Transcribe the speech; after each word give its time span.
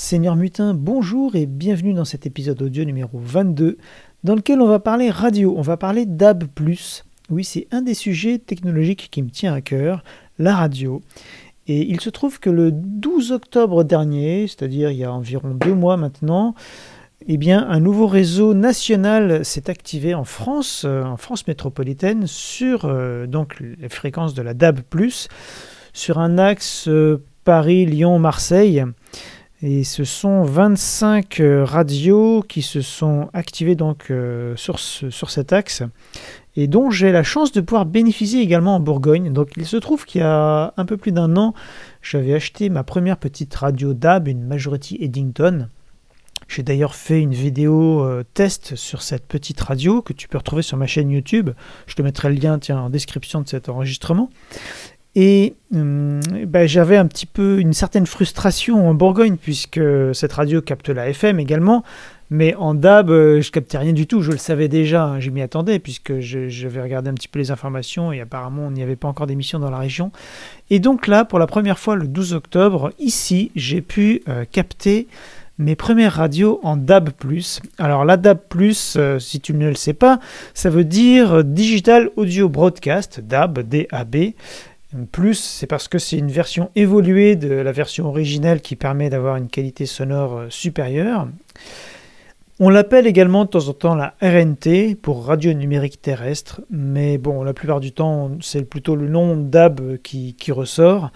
Seigneur 0.00 0.36
Mutin, 0.36 0.74
bonjour 0.74 1.34
et 1.34 1.44
bienvenue 1.46 1.92
dans 1.92 2.04
cet 2.04 2.24
épisode 2.24 2.62
audio 2.62 2.84
numéro 2.84 3.18
22 3.18 3.78
dans 4.22 4.36
lequel 4.36 4.60
on 4.60 4.68
va 4.68 4.78
parler 4.78 5.10
radio, 5.10 5.56
on 5.58 5.60
va 5.60 5.76
parler 5.76 6.06
DAB+. 6.06 6.44
Oui, 7.30 7.42
c'est 7.42 7.66
un 7.72 7.82
des 7.82 7.94
sujets 7.94 8.38
technologiques 8.38 9.08
qui 9.10 9.22
me 9.22 9.28
tient 9.28 9.52
à 9.52 9.60
cœur, 9.60 10.04
la 10.38 10.54
radio. 10.54 11.02
Et 11.66 11.80
il 11.90 12.00
se 12.00 12.10
trouve 12.10 12.38
que 12.38 12.48
le 12.48 12.70
12 12.70 13.32
octobre 13.32 13.82
dernier, 13.82 14.46
c'est-à-dire 14.46 14.92
il 14.92 14.98
y 14.98 15.04
a 15.04 15.12
environ 15.12 15.50
deux 15.50 15.74
mois 15.74 15.96
maintenant, 15.96 16.54
eh 17.26 17.36
bien, 17.36 17.68
un 17.68 17.80
nouveau 17.80 18.06
réseau 18.06 18.54
national 18.54 19.44
s'est 19.44 19.68
activé 19.68 20.14
en 20.14 20.24
France, 20.24 20.84
euh, 20.86 21.02
en 21.02 21.16
France 21.16 21.48
métropolitaine, 21.48 22.28
sur 22.28 22.84
euh, 22.84 23.26
donc 23.26 23.58
les 23.58 23.88
fréquences 23.88 24.34
de 24.34 24.42
la 24.42 24.54
DAB+, 24.54 24.78
sur 25.92 26.18
un 26.18 26.38
axe 26.38 26.86
euh, 26.86 27.20
Paris-Lyon-Marseille. 27.42 28.84
Et 29.62 29.82
ce 29.82 30.04
sont 30.04 30.42
25 30.42 31.42
radios 31.64 32.42
qui 32.48 32.62
se 32.62 32.80
sont 32.80 33.28
activées 33.32 33.74
donc 33.74 34.12
sur, 34.56 34.78
sur 34.78 35.30
cet 35.30 35.52
axe 35.52 35.82
et 36.58 36.66
dont 36.66 36.90
j'ai 36.90 37.12
la 37.12 37.22
chance 37.22 37.52
de 37.52 37.60
pouvoir 37.60 37.86
bénéficier 37.86 38.42
également 38.42 38.74
en 38.74 38.80
Bourgogne. 38.80 39.32
Donc 39.32 39.50
il 39.56 39.64
se 39.64 39.76
trouve 39.76 40.04
qu'il 40.04 40.22
y 40.22 40.24
a 40.24 40.74
un 40.76 40.84
peu 40.84 40.96
plus 40.96 41.12
d'un 41.12 41.36
an, 41.36 41.54
j'avais 42.02 42.34
acheté 42.34 42.68
ma 42.68 42.82
première 42.82 43.16
petite 43.16 43.54
radio 43.54 43.94
DAB, 43.94 44.26
une 44.26 44.42
Majority 44.42 44.98
Eddington. 45.00 45.68
J'ai 46.48 46.64
d'ailleurs 46.64 46.96
fait 46.96 47.20
une 47.20 47.34
vidéo 47.34 48.02
euh, 48.02 48.24
test 48.34 48.74
sur 48.74 49.02
cette 49.02 49.26
petite 49.26 49.60
radio 49.60 50.02
que 50.02 50.12
tu 50.12 50.26
peux 50.26 50.38
retrouver 50.38 50.62
sur 50.62 50.76
ma 50.76 50.88
chaîne 50.88 51.10
YouTube. 51.10 51.50
Je 51.86 51.94
te 51.94 52.02
mettrai 52.02 52.30
le 52.30 52.40
lien 52.40 52.58
tiens, 52.58 52.80
en 52.80 52.90
description 52.90 53.40
de 53.40 53.48
cet 53.48 53.68
enregistrement. 53.68 54.28
Et 55.14 55.54
hum, 55.74 56.20
ben, 56.46 56.68
j'avais 56.68 56.96
un 56.96 57.06
petit 57.06 57.26
peu 57.26 57.58
une 57.58 57.72
certaine 57.72 58.06
frustration 58.06 58.88
en 58.88 58.94
Bourgogne 58.94 59.36
puisque 59.36 59.80
cette 60.12 60.32
radio 60.32 60.60
capte 60.62 60.88
la 60.88 61.08
FM 61.08 61.40
également. 61.40 61.84
Mais 62.30 62.54
en 62.56 62.74
DAB, 62.74 63.10
euh, 63.10 63.40
je 63.40 63.50
captais 63.50 63.78
rien 63.78 63.94
du 63.94 64.06
tout. 64.06 64.20
Je 64.20 64.30
le 64.30 64.38
savais 64.38 64.68
déjà, 64.68 65.04
hein, 65.04 65.20
je 65.20 65.30
m'y 65.30 65.40
attendais 65.40 65.78
puisque 65.78 66.20
j'avais 66.20 66.82
regardé 66.82 67.08
un 67.08 67.14
petit 67.14 67.28
peu 67.28 67.38
les 67.38 67.50
informations 67.50 68.12
et 68.12 68.20
apparemment 68.20 68.66
on 68.66 68.70
n'y 68.70 68.82
avait 68.82 68.96
pas 68.96 69.08
encore 69.08 69.26
d'émission 69.26 69.58
dans 69.58 69.70
la 69.70 69.78
région. 69.78 70.12
Et 70.68 70.78
donc 70.78 71.06
là, 71.06 71.24
pour 71.24 71.38
la 71.38 71.46
première 71.46 71.78
fois 71.78 71.96
le 71.96 72.06
12 72.06 72.34
octobre, 72.34 72.92
ici, 72.98 73.50
j'ai 73.56 73.80
pu 73.80 74.22
euh, 74.28 74.44
capter 74.50 75.08
mes 75.56 75.74
premières 75.74 76.12
radios 76.12 76.60
en 76.62 76.76
DAB+. 76.76 77.10
Alors 77.78 78.04
la 78.04 78.16
DAB+, 78.18 78.40
euh, 78.96 79.18
si 79.18 79.40
tu 79.40 79.54
ne 79.54 79.68
le 79.68 79.74
sais 79.74 79.94
pas, 79.94 80.20
ça 80.52 80.68
veut 80.68 80.84
dire 80.84 81.42
Digital 81.42 82.10
Audio 82.16 82.48
Broadcast, 82.50 83.20
DAB, 83.20 83.60
DAB. 83.60 84.16
Plus, 85.12 85.34
c'est 85.34 85.66
parce 85.66 85.86
que 85.86 85.98
c'est 85.98 86.16
une 86.16 86.30
version 86.30 86.70
évoluée 86.74 87.36
de 87.36 87.52
la 87.52 87.72
version 87.72 88.06
originelle 88.06 88.62
qui 88.62 88.74
permet 88.74 89.10
d'avoir 89.10 89.36
une 89.36 89.48
qualité 89.48 89.84
sonore 89.84 90.38
euh, 90.38 90.46
supérieure. 90.48 91.28
On 92.58 92.70
l'appelle 92.70 93.06
également 93.06 93.44
de 93.44 93.50
temps 93.50 93.68
en 93.68 93.72
temps 93.72 93.94
la 93.94 94.14
RNT 94.22 94.96
pour 95.00 95.26
radio 95.26 95.52
numérique 95.52 96.00
terrestre, 96.02 96.62
mais 96.70 97.18
bon, 97.18 97.44
la 97.44 97.52
plupart 97.52 97.80
du 97.80 97.92
temps, 97.92 98.32
c'est 98.40 98.64
plutôt 98.64 98.96
le 98.96 99.08
nom 99.08 99.36
DAB 99.36 99.98
qui 100.02 100.34
ressort. 100.50 101.12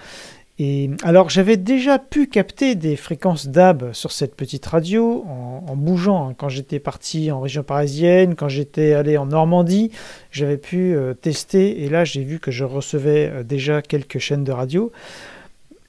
Alors 1.03 1.31
j'avais 1.31 1.56
déjà 1.56 1.98
pu 1.98 2.27
capter 2.27 2.75
des 2.75 2.95
fréquences 2.97 3.48
DAB 3.48 3.92
sur 3.92 4.12
cette 4.12 4.36
petite 4.36 4.64
radio 4.67 5.25
en, 5.27 5.75
bougeant. 5.77 6.28
Hein. 6.28 6.34
Quand 6.36 6.48
j'étais 6.48 6.78
parti 6.78 7.33
en 7.33 7.41
région 7.41 7.62
parisienne, 7.62 8.34
quand 8.34 8.48
j'étais 8.48 8.92
allé 8.92 9.17
en 9.17 9.27
Normandie, 9.27 9.91
j'avais 10.31 10.59
pu 10.59 10.94
euh, 10.94 11.14
tester 11.14 11.83
et 11.83 11.89
là 11.89 12.05
j'ai 12.05 12.22
vu 12.22 12.39
que 12.39 12.50
je 12.50 12.64
recevais 12.64 13.31
euh, 13.33 13.42
déjà 13.42 13.83
quelques 13.83 14.19
chaînes 14.19 14.44
de 14.44 14.53
radio. 14.53 14.92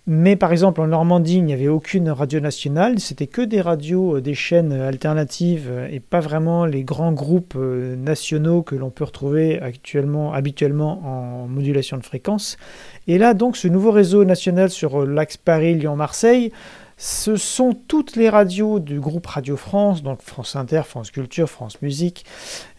Mais 0.06 0.36
par 0.36 0.52
exemple 0.52 0.82
en 0.82 0.88
Normandie, 0.88 1.38
il 1.38 1.46
n'y 1.46 1.54
avait 1.54 1.70
aucune 1.70 2.10
radio 2.10 2.42
nationale, 2.42 3.00
c'était 3.00 3.28
que 3.28 3.42
des 3.42 3.62
radios, 3.62 4.18
euh, 4.18 4.22
des 4.22 4.34
chaînes 4.34 4.74
alternatives 4.74 5.72
et 5.90 6.02
pas 6.02 6.20
vraiment 6.20 6.66
les 6.66 6.84
grands 6.84 7.14
groupes 7.14 7.54
euh, 7.56 7.96
nationaux 7.96 8.64
que 8.64 8.76
l'on 8.76 8.90
peut 8.90 9.06
retrouver 9.06 9.62
actuellement, 9.62 10.34
habituellement 10.34 11.00
en 11.06 11.48
modulation 11.48 11.96
de 11.96 12.04
fréquence. 12.04 12.58
Et 13.08 13.18
là 13.18 13.34
donc 13.34 13.56
ce 13.56 13.70
nouveau 13.70 13.92
réseau 13.92 14.26
national 14.26 14.70
sur 14.70 15.04
euh, 15.04 15.06
l'axe 15.06 15.38
Paris-Lyon-Marseille, 15.38 16.52
ce 16.98 17.38
sont 17.38 17.72
toutes 17.88 18.18
les 18.18 18.28
radios 18.28 18.82
du 18.82 19.00
groupe 19.00 19.26
Radio 19.26 19.56
France, 19.56 20.04
donc 20.04 20.22
France 20.22 20.58
Inter, 20.58 20.82
France 20.86 21.12
Culture, 21.12 21.50
France 21.50 21.82
Musique, 21.82 22.24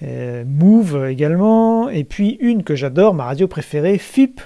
Move 0.00 1.08
également, 1.08 1.88
et 1.88 2.04
puis 2.04 2.38
une 2.40 2.62
que 2.62 2.76
j'adore, 2.76 3.12
ma 3.12 3.24
radio 3.24 3.48
préférée, 3.48 3.98
FIP, 3.98 4.40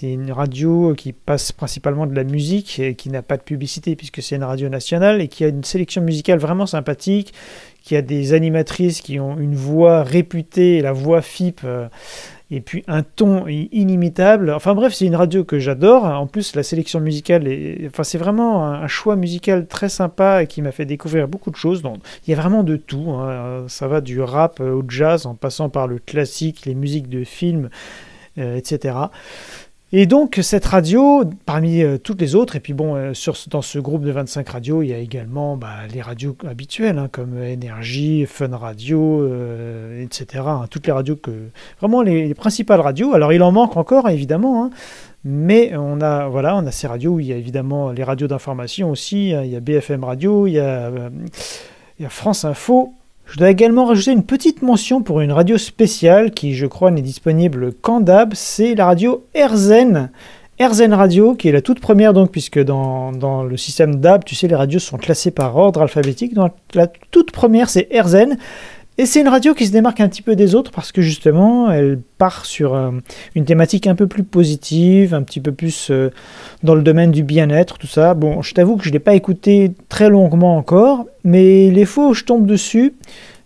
c'est 0.00 0.12
une 0.12 0.30
radio 0.30 0.94
qui 0.94 1.12
passe 1.12 1.50
principalement 1.50 2.06
de 2.06 2.14
la 2.14 2.22
musique 2.22 2.78
et 2.78 2.94
qui 2.94 3.08
n'a 3.08 3.20
pas 3.20 3.36
de 3.36 3.42
publicité 3.42 3.96
puisque 3.96 4.22
c'est 4.22 4.36
une 4.36 4.44
radio 4.44 4.68
nationale 4.68 5.20
et 5.20 5.26
qui 5.26 5.42
a 5.42 5.48
une 5.48 5.64
sélection 5.64 6.02
musicale 6.02 6.38
vraiment 6.38 6.66
sympathique, 6.66 7.34
qui 7.82 7.96
a 7.96 8.02
des 8.02 8.32
animatrices 8.32 9.00
qui 9.00 9.18
ont 9.18 9.36
une 9.36 9.56
voix 9.56 10.04
réputée, 10.04 10.82
la 10.82 10.92
voix 10.92 11.20
FIP, 11.20 11.62
euh, 11.64 11.88
et 12.52 12.60
puis 12.60 12.84
un 12.86 13.02
ton 13.02 13.48
inimitable. 13.48 14.50
Enfin 14.50 14.76
bref, 14.76 14.94
c'est 14.94 15.04
une 15.04 15.16
radio 15.16 15.42
que 15.42 15.58
j'adore. 15.58 16.04
En 16.04 16.28
plus, 16.28 16.54
la 16.54 16.62
sélection 16.62 17.00
musicale, 17.00 17.48
est, 17.48 17.88
enfin, 17.88 18.04
c'est 18.04 18.18
vraiment 18.18 18.64
un, 18.66 18.86
choix 18.86 19.16
musical 19.16 19.66
très 19.66 19.88
sympa 19.88 20.44
et 20.44 20.46
qui 20.46 20.62
m'a 20.62 20.70
fait 20.70 20.86
découvrir 20.86 21.26
beaucoup 21.26 21.50
de 21.50 21.56
choses. 21.56 21.82
Donc, 21.82 21.98
il 22.24 22.30
y 22.30 22.34
a 22.34 22.36
vraiment 22.40 22.62
de 22.62 22.76
tout. 22.76 23.10
Hein. 23.10 23.64
Ça 23.66 23.88
va 23.88 24.00
du 24.00 24.20
rap 24.20 24.60
au 24.60 24.84
jazz 24.88 25.26
en 25.26 25.34
passant 25.34 25.70
par 25.70 25.88
le 25.88 25.98
classique, 25.98 26.66
les 26.66 26.76
musiques 26.76 27.08
de 27.08 27.24
films, 27.24 27.68
euh, 28.38 28.56
etc. 28.56 28.94
Et 29.90 30.04
donc 30.04 30.38
cette 30.42 30.66
radio, 30.66 31.24
parmi 31.46 31.82
euh, 31.82 31.96
toutes 31.96 32.20
les 32.20 32.34
autres, 32.34 32.56
et 32.56 32.60
puis 32.60 32.74
bon, 32.74 32.94
euh, 32.94 33.12
dans 33.46 33.62
ce 33.62 33.78
groupe 33.78 34.02
de 34.02 34.10
25 34.10 34.46
radios, 34.46 34.82
il 34.82 34.88
y 34.88 34.92
a 34.92 34.98
également 34.98 35.56
bah, 35.56 35.86
les 35.94 36.02
radios 36.02 36.36
habituelles, 36.46 36.98
hein, 36.98 37.08
comme 37.10 37.42
Énergie, 37.42 38.26
Fun 38.26 38.54
Radio, 38.54 39.22
euh, 39.22 40.04
etc. 40.04 40.44
Hein, 40.46 40.66
toutes 40.70 40.86
les 40.86 40.92
radios 40.92 41.16
que... 41.16 41.30
Vraiment 41.80 42.02
les, 42.02 42.34
principales 42.34 42.80
radios. 42.80 43.14
Alors 43.14 43.32
il 43.32 43.42
en 43.42 43.50
manque 43.50 43.78
encore, 43.78 44.10
évidemment, 44.10 44.64
hein, 44.64 44.70
mais 45.24 45.74
on 45.74 46.02
a, 46.02 46.28
voilà, 46.28 46.54
on 46.56 46.66
a 46.66 46.70
ces 46.70 46.86
radios 46.86 47.12
où 47.12 47.20
il 47.20 47.26
y 47.26 47.32
a 47.32 47.36
évidemment 47.36 47.90
les 47.90 48.04
radios 48.04 48.28
d'information 48.28 48.90
aussi, 48.90 49.30
il 49.30 49.46
y 49.46 49.56
a 49.56 49.60
BFM 49.60 50.04
Radio, 50.04 50.46
il 50.46 50.52
y 50.52 50.58
a 50.60 51.10
France 52.10 52.44
Info, 52.44 52.92
je 53.30 53.36
dois 53.36 53.50
également 53.50 53.84
rajouter 53.84 54.12
une 54.12 54.24
petite 54.24 54.62
mention 54.62 55.02
pour 55.02 55.20
une 55.20 55.32
radio 55.32 55.58
spéciale 55.58 56.30
qui, 56.30 56.54
je 56.54 56.66
crois, 56.66 56.90
n'est 56.90 57.02
disponible 57.02 57.74
qu'en 57.74 58.00
DAB, 58.00 58.32
c'est 58.34 58.74
la 58.74 58.86
radio 58.86 59.26
RZN. 59.36 60.10
RZN 60.60 60.92
Radio, 60.94 61.34
qui 61.34 61.48
est 61.48 61.52
la 61.52 61.60
toute 61.60 61.78
première, 61.78 62.14
donc, 62.14 62.32
puisque 62.32 62.58
dans, 62.58 63.44
le 63.44 63.56
système 63.56 63.96
DAB, 63.96 64.24
tu 64.24 64.34
sais, 64.34 64.48
les 64.48 64.56
radios 64.56 64.80
sont 64.80 64.96
classées 64.96 65.30
par 65.30 65.56
ordre 65.56 65.82
alphabétique. 65.82 66.34
Donc, 66.34 66.52
la 66.74 66.86
toute 66.86 67.30
première, 67.30 67.68
c'est 67.68 67.88
RZN. 67.92 68.38
Et 69.00 69.06
c'est 69.06 69.20
une 69.20 69.28
radio 69.28 69.54
qui 69.54 69.64
se 69.64 69.70
démarque 69.70 70.00
un 70.00 70.08
petit 70.08 70.22
peu 70.22 70.34
des 70.34 70.56
autres 70.56 70.72
parce 70.72 70.90
que 70.90 71.02
justement, 71.02 71.70
elle 71.70 72.00
part 72.18 72.44
sur 72.44 72.74
euh, 72.74 72.90
une 73.36 73.44
thématique 73.44 73.86
un 73.86 73.94
peu 73.94 74.08
plus 74.08 74.24
positive, 74.24 75.14
un 75.14 75.22
petit 75.22 75.38
peu 75.38 75.52
plus 75.52 75.92
euh, 75.92 76.10
dans 76.64 76.74
le 76.74 76.82
domaine 76.82 77.12
du 77.12 77.22
bien-être, 77.22 77.78
tout 77.78 77.86
ça. 77.86 78.14
Bon, 78.14 78.42
je 78.42 78.52
t'avoue 78.54 78.76
que 78.76 78.82
je 78.82 78.88
ne 78.88 78.94
l'ai 78.94 78.98
pas 78.98 79.14
écouté 79.14 79.70
très 79.88 80.10
longuement 80.10 80.56
encore, 80.56 81.06
mais 81.22 81.70
les 81.70 81.84
fois 81.84 82.08
où 82.08 82.14
je 82.14 82.24
tombe 82.24 82.44
dessus, 82.44 82.94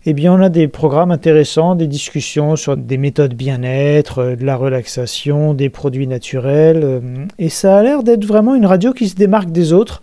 eh 0.06 0.14
bien, 0.14 0.32
on 0.32 0.40
a 0.40 0.48
des 0.48 0.68
programmes 0.68 1.10
intéressants, 1.10 1.74
des 1.74 1.86
discussions 1.86 2.56
sur 2.56 2.78
des 2.78 2.96
méthodes 2.96 3.34
bien-être, 3.34 4.20
euh, 4.20 4.36
de 4.36 4.46
la 4.46 4.56
relaxation, 4.56 5.52
des 5.52 5.68
produits 5.68 6.06
naturels, 6.06 7.02
et 7.38 7.50
ça 7.50 7.76
a 7.76 7.82
l'air 7.82 8.02
d'être 8.02 8.24
vraiment 8.24 8.54
une 8.54 8.64
radio 8.64 8.94
qui 8.94 9.06
se 9.06 9.16
démarque 9.16 9.50
des 9.50 9.74
autres 9.74 10.00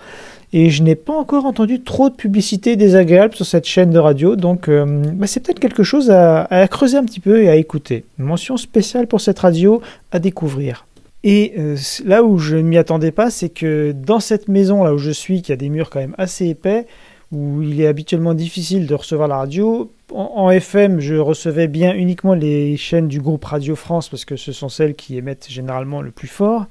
et 0.52 0.70
je 0.70 0.82
n'ai 0.82 0.96
pas 0.96 1.14
encore 1.14 1.46
entendu 1.46 1.82
trop 1.82 2.10
de 2.10 2.16
publicité 2.16 2.76
désagréable 2.76 3.36
sur 3.36 3.46
cette 3.46 3.66
chaîne 3.66 3.92
de 3.92 4.00
radio, 4.00 4.36
donc 4.36 4.68
euh, 4.68 4.86
bah, 5.14 5.28
c'est 5.28 5.40
peut-être 5.42 5.60
quelque 5.60 5.84
chose 5.84 6.10
à, 6.10 6.68
creuser 6.70 6.98
un 6.98 7.06
petit 7.06 7.20
peu 7.20 7.44
et 7.44 7.50
à 7.50 7.56
écouter. 7.56 8.06
Une 8.18 8.26
mention 8.26 8.58
spéciale 8.58 9.08
pour 9.08 9.22
cette 9.22 9.40
radio 9.40 9.82
à 10.12 10.20
découvrir. 10.20 10.88
Et 11.24 11.54
euh, 11.58 11.76
là 12.06 12.24
où 12.24 12.38
je 12.38 12.56
ne 12.56 12.64
m'y 12.64 12.78
attendais 12.78 13.12
pas, 13.12 13.30
c'est 13.30 13.50
que 13.50 13.92
dans 13.92 14.20
cette 14.20 14.48
maison 14.48 14.84
là 14.84 14.94
où 14.94 14.98
je 14.98 15.12
suis, 15.12 15.42
qui 15.42 15.52
a 15.52 15.56
des 15.56 15.70
murs 15.70 15.90
quand 15.90 16.00
même 16.00 16.16
assez 16.18 16.48
épais, 16.48 16.88
où 17.32 17.62
il 17.62 17.80
est 17.80 17.88
habituellement 17.88 18.34
difficile 18.34 18.88
de 18.88 18.96
recevoir 18.96 19.28
la 19.28 19.38
radio, 19.38 19.92
en, 20.12 20.50
FM, 20.50 21.00
je 21.00 21.16
recevais 21.16 21.68
bien 21.68 21.94
uniquement 21.94 22.34
les 22.34 22.76
chaînes 22.78 23.08
du 23.08 23.22
groupe 23.22 23.46
Radio 23.46 23.76
France 23.76 24.10
parce 24.10 24.26
que 24.26 24.36
ce 24.36 24.52
sont 24.52 24.70
celles 24.70 24.96
qui 24.96 25.18
émettent 25.18 25.48
généralement 25.50 26.02
le 26.02 26.10
plus 26.10 26.28
fort 26.28 26.66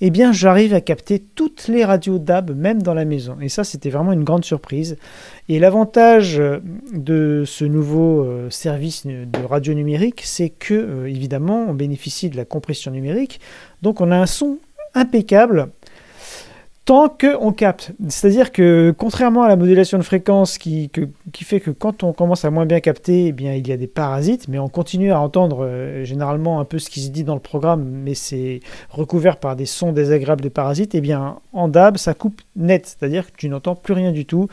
eh 0.00 0.10
bien 0.10 0.32
j'arrive 0.32 0.74
à 0.74 0.80
capter 0.80 1.18
toutes 1.18 1.68
les 1.68 1.84
radios 1.84 2.18
DAB, 2.18 2.56
même 2.56 2.82
dans 2.82 2.94
la 2.94 3.04
maison. 3.04 3.36
Et 3.40 3.48
ça, 3.48 3.64
c'était 3.64 3.90
vraiment 3.90 4.12
une 4.12 4.24
grande 4.24 4.44
surprise. 4.44 4.96
Et 5.48 5.58
l'avantage 5.58 6.40
de 6.92 7.44
ce 7.46 7.64
nouveau 7.64 8.22
euh, 8.22 8.50
service 8.50 9.06
de 9.06 9.44
radio 9.46 9.74
numérique, 9.74 10.22
c'est 10.24 10.50
que, 10.50 10.74
euh, 10.74 11.08
évidemment, 11.08 11.66
on 11.68 11.74
bénéficie 11.74 12.30
de 12.30 12.36
la 12.36 12.44
compression 12.44 12.90
numérique. 12.90 13.40
Donc 13.82 14.00
on 14.00 14.10
a 14.10 14.16
un 14.16 14.26
son 14.26 14.58
impeccable 14.94 15.68
tant 16.84 17.08
qu'on 17.08 17.52
capte. 17.52 17.92
C'est-à-dire 18.08 18.52
que 18.52 18.94
contrairement 18.96 19.42
à 19.42 19.48
la 19.48 19.56
modulation 19.56 19.96
de 19.96 20.02
fréquence 20.02 20.58
qui, 20.58 20.90
fait 21.32 21.60
que 21.60 21.70
quand 21.70 22.02
on 22.02 22.12
commence 22.12 22.44
à 22.44 22.50
moins 22.50 22.66
bien 22.66 22.80
capter, 22.80 23.28
eh 23.28 23.32
bien, 23.32 23.54
il 23.54 23.66
y 23.66 23.72
a 23.72 23.76
des 23.76 23.86
parasites, 23.86 24.48
mais 24.48 24.58
on 24.58 24.68
continue 24.68 25.10
à 25.10 25.20
entendre 25.20 25.64
euh, 25.64 26.04
généralement 26.04 26.60
un 26.60 26.64
peu 26.64 26.78
ce 26.78 26.90
qui 26.90 27.00
se 27.00 27.10
dit 27.10 27.24
dans 27.24 27.34
le 27.34 27.40
programme, 27.40 27.84
mais 27.84 28.14
c'est 28.14 28.60
recouvert 28.90 29.38
par 29.38 29.56
des 29.56 29.66
sons 29.66 29.92
désagréables 29.92 30.42
de 30.42 30.50
parasites, 30.50 30.94
eh 30.94 31.00
bien 31.00 31.38
en 31.52 31.68
DAB 31.68 31.96
ça 31.96 32.12
coupe 32.12 32.42
net, 32.56 32.86
c'est-à-dire 32.86 33.32
que 33.32 33.36
tu 33.36 33.48
n'entends 33.48 33.76
plus 33.76 33.94
rien 33.94 34.12
du 34.12 34.26
tout. 34.26 34.48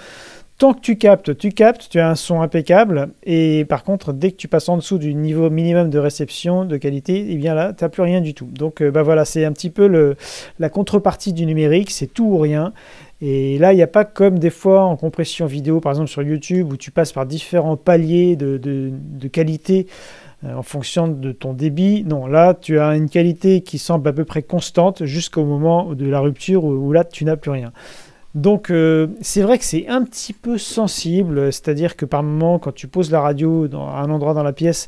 Tant 0.62 0.76
que 0.76 0.82
tu 0.82 0.96
captes, 0.96 1.36
tu 1.36 1.50
captes, 1.50 1.90
tu 1.90 2.00
as 2.00 2.08
un 2.08 2.14
son 2.14 2.40
impeccable. 2.40 3.10
Et 3.24 3.66
par 3.66 3.84
contre, 3.84 4.14
dès 4.14 4.30
que 4.30 4.36
tu 4.36 4.48
passes 4.48 4.70
en 4.70 4.78
dessous 4.78 5.00
du 5.00 5.16
niveau 5.16 5.50
minimum 5.50 5.90
de 5.90 5.98
réception, 5.98 6.66
de 6.66 6.78
qualité, 6.78 7.26
eh 7.30 7.36
bien 7.36 7.56
là, 7.56 7.74
tu 7.74 7.84
n'as 7.84 7.90
plus 7.90 8.04
rien 8.04 8.22
du 8.22 8.36
tout. 8.36 8.46
Donc 8.46 8.84
euh, 8.84 8.92
bah 8.92 9.02
voilà, 9.02 9.26
c'est 9.26 9.44
un 9.44 9.54
petit 9.54 9.72
peu 9.72 10.16
la 10.60 10.70
contrepartie 10.70 11.34
du 11.34 11.48
numérique, 11.48 11.90
c'est 11.90 12.06
tout 12.06 12.26
ou 12.26 12.38
rien. 12.38 12.74
Et 13.22 13.58
là, 13.58 13.74
il 13.74 13.78
n'y 13.78 13.82
a 13.82 13.88
pas 13.88 14.06
comme 14.06 14.38
des 14.38 14.52
fois 14.52 14.84
en 14.84 14.98
compression 14.98 15.48
vidéo, 15.48 15.80
par 15.80 15.94
exemple 15.94 16.12
sur 16.12 16.22
YouTube, 16.22 16.72
où 16.72 16.78
tu 16.78 16.92
passes 16.92 17.12
par 17.12 17.26
différents 17.26 17.76
paliers 17.76 18.36
de, 18.36 18.60
de, 18.60 19.28
qualité 19.30 19.88
euh, 20.44 20.54
en 20.54 20.62
fonction 20.62 21.08
de 21.08 21.32
ton 21.32 21.54
débit. 21.54 22.04
Non, 22.04 22.28
là, 22.28 22.54
tu 22.54 22.78
as 22.78 22.96
une 22.96 23.10
qualité 23.10 23.62
qui 23.62 23.80
semble 23.80 24.08
à 24.08 24.14
peu 24.14 24.26
près 24.26 24.44
constante 24.44 25.06
jusqu'au 25.06 25.44
moment 25.44 25.96
de 25.96 26.06
la 26.06 26.20
rupture 26.20 26.66
où 26.66 26.92
là, 26.92 27.04
tu 27.04 27.26
n'as 27.26 27.36
plus 27.36 27.50
rien. 27.50 27.72
Donc 28.34 28.70
euh, 28.70 29.08
c'est 29.20 29.42
vrai 29.42 29.58
que 29.58 29.66
c'est 29.66 29.88
un 29.88 30.04
petit 30.04 30.32
peu 30.34 30.58
sensible, 30.58 31.52
c'est-à-dire 31.52 31.98
que 31.98 32.06
par 32.06 32.24
moment, 32.24 32.60
quand 32.60 32.74
tu 32.74 32.88
poses 32.88 33.12
la 33.12 33.20
radio 33.20 33.68
dans 33.68 33.90
un 33.90 34.10
endroit 34.10 34.34
dans 34.34 34.44
la 34.44 34.54
pièce, 34.54 34.88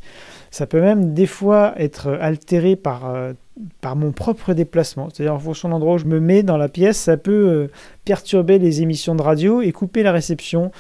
ça 0.50 0.66
peut 0.66 0.80
même 0.80 1.14
des 1.14 1.26
fois 1.26 1.74
être 1.78 2.18
altéré 2.22 2.78
par, 2.78 3.10
euh, 3.10 3.34
par 3.82 3.98
mon 3.98 4.12
propre 4.12 4.54
déplacement. 4.54 5.10
C'est-à-dire 5.10 5.34
en 5.34 5.40
fonction 5.40 5.68
de 5.68 5.74
l'endroit 5.74 5.96
où 5.96 5.98
je 5.98 6.06
me 6.06 6.22
mets 6.22 6.44
dans 6.44 6.58
la 6.58 6.70
pièce, 6.70 6.98
ça 6.98 7.18
peut 7.18 7.32
euh, 7.32 7.68
perturber 8.06 8.60
les 8.60 8.82
émissions 8.82 9.16
de 9.16 9.22
radio 9.22 9.62
et 9.62 9.74
couper 9.74 10.04
la 10.04 10.14
réception. 10.14 10.72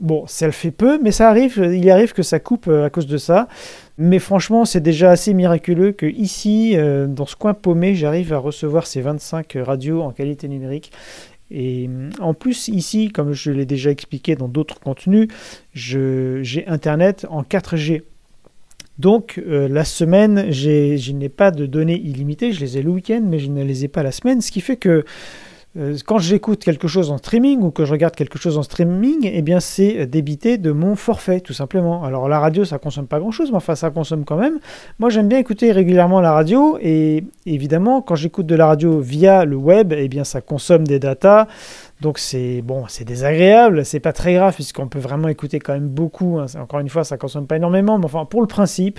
Bon, 0.00 0.24
ça 0.26 0.46
le 0.46 0.52
fait 0.52 0.70
peu, 0.70 0.98
mais 1.00 1.12
ça 1.12 1.28
arrive, 1.28 1.70
il 1.72 1.88
arrive 1.88 2.14
que 2.14 2.24
ça 2.24 2.40
coupe 2.40 2.66
à 2.66 2.90
cause 2.90 3.06
de 3.06 3.16
ça. 3.16 3.46
Mais 3.96 4.18
franchement, 4.18 4.64
c'est 4.64 4.80
déjà 4.80 5.12
assez 5.12 5.34
miraculeux 5.34 5.92
que 5.92 6.06
ici, 6.06 6.76
dans 7.06 7.26
ce 7.26 7.36
coin 7.36 7.54
paumé, 7.54 7.94
j'arrive 7.94 8.32
à 8.32 8.38
recevoir 8.38 8.88
ces 8.88 9.00
25 9.00 9.56
radios 9.64 10.02
en 10.02 10.10
qualité 10.10 10.48
numérique. 10.48 10.90
Et 11.56 11.88
en 12.18 12.34
plus, 12.34 12.66
ici, 12.66 13.10
comme 13.10 13.32
je 13.32 13.52
l'ai 13.52 13.64
déjà 13.64 13.90
expliqué 13.90 14.34
dans 14.34 14.48
d'autres 14.48 14.80
contenus, 14.80 15.28
j'ai 15.72 16.64
Internet 16.66 17.26
en 17.30 17.42
4G. 17.42 18.02
Donc 18.98 19.40
euh, 19.46 19.68
la 19.68 19.84
semaine, 19.84 20.52
je 20.52 21.12
n'ai 21.12 21.28
pas 21.28 21.52
de 21.52 21.66
données 21.66 21.98
illimitées, 21.98 22.52
je 22.52 22.60
les 22.60 22.78
ai 22.78 22.82
le 22.82 22.90
week-end, 22.90 23.22
mais 23.24 23.38
je 23.38 23.50
ne 23.50 23.62
les 23.62 23.84
ai 23.84 23.88
pas 23.88 24.02
la 24.02 24.12
semaine, 24.12 24.40
ce 24.40 24.50
qui 24.50 24.60
fait 24.60 24.76
que 24.76 25.04
quand 26.06 26.18
j'écoute 26.18 26.62
quelque 26.62 26.86
chose 26.86 27.10
en 27.10 27.18
streaming 27.18 27.60
ou 27.60 27.72
que 27.72 27.84
je 27.84 27.90
regarde 27.90 28.14
quelque 28.14 28.38
chose 28.38 28.58
en 28.58 28.62
streaming, 28.62 29.28
eh 29.32 29.42
bien 29.42 29.58
c'est 29.58 30.06
débité 30.06 30.56
de 30.56 30.70
mon 30.70 30.94
forfait 30.94 31.40
tout 31.40 31.52
simplement. 31.52 32.04
Alors 32.04 32.28
la 32.28 32.38
radio 32.38 32.64
ça 32.64 32.78
consomme 32.78 33.08
pas 33.08 33.18
grand 33.18 33.32
chose, 33.32 33.50
mais 33.50 33.56
enfin 33.56 33.74
ça 33.74 33.90
consomme 33.90 34.24
quand 34.24 34.36
même. 34.36 34.60
Moi 35.00 35.10
j'aime 35.10 35.26
bien 35.26 35.38
écouter 35.38 35.72
régulièrement 35.72 36.20
la 36.20 36.32
radio 36.32 36.78
et 36.80 37.24
évidemment 37.44 38.02
quand 38.02 38.14
j'écoute 38.14 38.46
de 38.46 38.54
la 38.54 38.66
radio 38.66 39.00
via 39.00 39.44
le 39.44 39.56
web, 39.56 39.92
eh 39.92 40.06
bien 40.06 40.22
ça 40.22 40.40
consomme 40.40 40.86
des 40.86 41.00
datas. 41.00 41.48
Donc 42.00 42.18
c'est 42.18 42.60
bon, 42.60 42.84
c'est 42.88 43.04
désagréable, 43.04 43.84
c'est 43.84 44.00
pas 44.00 44.12
très 44.12 44.34
grave 44.34 44.54
puisqu'on 44.54 44.88
peut 44.88 44.98
vraiment 44.98 45.28
écouter 45.28 45.60
quand 45.60 45.72
même 45.72 45.88
beaucoup. 45.88 46.38
Hein. 46.38 46.46
Encore 46.60 46.80
une 46.80 46.88
fois, 46.88 47.04
ça 47.04 47.16
consomme 47.16 47.46
pas 47.46 47.56
énormément, 47.56 47.98
mais 47.98 48.04
enfin 48.04 48.24
pour 48.24 48.40
le 48.40 48.48
principe. 48.48 48.98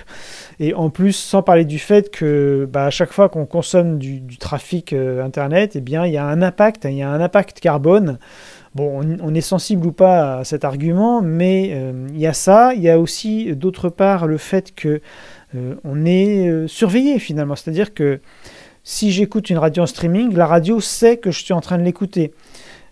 Et 0.60 0.74
en 0.74 0.90
plus, 0.90 1.12
sans 1.14 1.44
parler 1.44 1.66
du 1.66 1.78
fait 1.78 2.10
que 2.10 2.68
bah, 2.72 2.86
à 2.86 2.90
chaque 2.90 3.12
fois 3.12 3.28
qu'on 3.28 3.46
consomme 3.46 4.00
du, 4.00 4.38
trafic 4.38 4.94
euh, 4.94 5.24
internet, 5.24 5.74
eh 5.76 5.82
bien 5.82 6.06
il 6.06 6.14
y 6.14 6.18
a 6.18 6.26
un 6.26 6.42
impact, 6.42 6.86
il 6.86 6.98
y 6.98 7.02
a 7.02 7.10
un 7.10 7.22
impact 7.22 7.60
carbone. 7.60 8.18
Bon, 8.76 9.02
on, 9.22 9.34
est 9.34 9.42
sensible 9.42 9.88
ou 9.88 9.94
pas 9.94 10.40
à 10.40 10.44
cet 10.44 10.66
argument, 10.66 11.22
mais 11.22 11.72
euh, 11.74 12.08
il 12.10 12.20
y 12.20 12.28
a 12.28 12.34
ça. 12.34 12.74
Il 12.74 12.82
y 12.82 12.90
a 12.90 13.00
aussi 13.00 13.56
d'autre 13.56 13.88
part 13.88 14.28
le 14.28 14.38
fait 14.38 14.74
que 14.76 15.02
euh, 15.56 15.76
on 15.86 16.06
est 16.06 16.68
surveillé 16.68 17.20
finalement, 17.20 17.56
c'est-à-dire 17.56 17.94
que 17.94 18.20
si 18.84 19.12
j'écoute 19.12 19.50
une 19.50 19.58
radio 19.58 19.84
en 19.84 19.86
streaming, 19.86 20.34
la 20.36 20.46
radio 20.46 20.80
sait 20.80 21.18
que 21.18 21.32
je 21.32 21.44
suis 21.44 21.54
en 21.54 21.62
train 21.62 21.78
de 21.78 21.84
l'écouter 21.84 22.34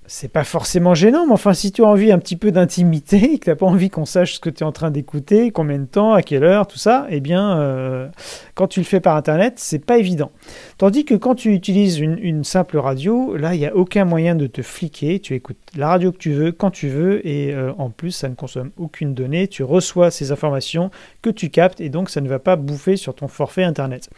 c'est 0.06 0.32
pas 0.32 0.44
forcément 0.44 0.94
gênant, 0.94 1.26
mais 1.26 1.34
enfin, 1.34 1.54
si 1.54 1.72
tu 1.72 1.84
as 1.84 1.88
envie 1.88 2.12
un 2.12 2.20
petit 2.20 2.36
peu 2.36 2.52
d'intimité, 2.52 3.38
que 3.40 3.46
tu 3.46 3.50
n'as 3.50 3.56
pas 3.56 3.66
envie 3.66 3.90
qu'on 3.90 4.06
sache 4.06 4.36
ce 4.36 4.40
que 4.40 4.50
tu 4.50 4.64
es 4.64 4.66
en 4.66 4.72
train 4.72 4.92
d'écouter, 4.92 5.52
combien 5.52 5.80
de 5.80 5.86
temps, 5.86 6.14
à 6.14 6.22
quelle 6.22 6.44
heure, 6.44 6.68
tout 6.68 6.78
ça, 6.78 7.08
eh 7.10 7.20
bien, 7.20 7.58
euh, 7.58 8.08
quand 8.56 8.68
tu 8.68 8.80
le 8.80 8.86
fais 8.86 9.00
par 9.00 9.16
Internet, 9.16 9.54
c'est 9.58 9.84
pas 9.84 9.98
évident. 9.98 10.32
Tandis 10.78 11.06
que 11.06 11.16
quand 11.16 11.36
tu 11.36 11.54
utilises 11.54 12.00
une, 12.00 12.44
simple 12.44 12.78
radio, 12.78 13.38
là, 13.38 13.56
il 13.56 13.60
n'y 13.60 13.66
a 13.66 13.76
aucun 13.76 14.04
moyen 14.04 14.36
de 14.36 14.48
te 14.48 14.62
fliquer. 14.62 15.20
Tu 15.20 15.34
écoutes 15.34 15.58
la 15.78 15.88
radio 15.88 16.12
que 16.12 16.18
tu 16.18 16.34
veux, 16.34 16.52
quand 16.52 16.72
tu 16.72 16.90
veux, 16.90 17.26
et 17.26 17.54
euh, 17.54 17.72
en 17.78 17.90
plus, 17.90 18.12
ça 18.12 18.28
ne 18.28 18.36
consomme 18.36 18.72
aucune 18.78 19.14
donnée. 19.14 19.48
Tu 19.48 19.64
reçois 19.64 20.12
ces 20.12 20.32
informations 20.32 20.92
que 21.22 21.30
tu 21.30 21.50
captes, 21.50 21.80
et 21.80 21.90
donc 21.90 22.10
ça 22.10 22.20
ne 22.20 22.28
va 22.28 22.40
pas 22.40 22.58
bouffer 22.58 22.98
sur 22.98 23.16
ton 23.16 23.30
forfait 23.30 23.64
Internet. 23.64 24.10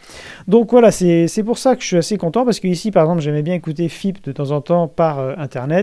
Donc 0.48 0.72
voilà, 0.72 0.90
c'est 0.90 1.42
pour 1.44 1.58
ça 1.58 1.76
que 1.76 1.82
je 1.82 1.86
suis 1.86 1.96
assez 1.96 2.18
content, 2.18 2.44
parce 2.44 2.58
que 2.58 2.66
ici, 2.66 2.90
par 2.90 3.04
exemple, 3.04 3.20
j'aimais 3.20 3.42
bien 3.42 3.54
écouter 3.54 3.88
FIP 3.88 4.24
de 4.24 4.32
temps 4.32 4.50
en 4.50 4.60
temps 4.60 4.88
par 4.88 5.20
euh, 5.20 5.34
Internet 5.38 5.75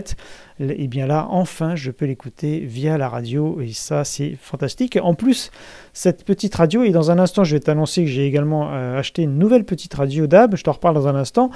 et 0.60 0.76
eh 0.78 0.86
bien 0.86 1.08
là, 1.08 1.26
enfin, 1.30 1.74
je 1.74 1.90
peux 1.90 2.04
l'écouter 2.04 2.60
via 2.60 2.96
la 2.96 3.08
radio 3.08 3.60
et 3.60 3.72
ça, 3.72 4.04
c'est 4.04 4.36
fantastique. 4.40 4.96
En 5.02 5.14
plus, 5.14 5.50
cette 5.92 6.24
petite 6.24 6.54
radio, 6.54 6.84
et 6.84 6.90
dans 6.90 7.10
un 7.10 7.18
instant, 7.18 7.42
je 7.42 7.56
vais 7.56 7.60
t'annoncer 7.60 8.04
que 8.04 8.10
j'ai 8.10 8.26
également 8.26 8.72
euh, 8.72 8.98
acheté 8.98 9.22
une 9.22 9.36
nouvelle 9.36 9.64
petite 9.64 9.94
radio 9.94 10.28
DAB, 10.28 10.54
je 10.54 10.62
t'en 10.62 10.72
reparle 10.72 10.94
dans 10.94 11.08
un 11.08 11.16
instant. 11.16 11.50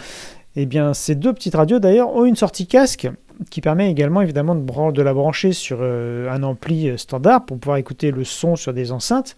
Et 0.57 0.63
eh 0.63 0.67
bien, 0.67 0.95
ces 0.95 1.15
deux 1.15 1.33
petites 1.33 1.55
radios 1.55 1.79
d'ailleurs 1.79 2.13
ont 2.13 2.25
une 2.25 2.35
sortie 2.35 2.67
casque 2.67 3.09
qui 3.51 3.61
permet 3.61 3.89
également 3.89 4.21
évidemment 4.21 4.57
de, 4.57 5.03
la 5.03 5.15
brancher 5.15 5.53
sur 5.53 5.79
euh, 5.81 6.29
un 6.29 6.43
ampli 6.43 6.89
euh, 6.89 6.97
standard 6.97 7.45
pour 7.45 7.61
pouvoir 7.61 7.77
écouter 7.77 8.11
le 8.11 8.25
son 8.25 8.57
sur 8.57 8.75
des 8.75 8.91
enceintes 8.91 9.37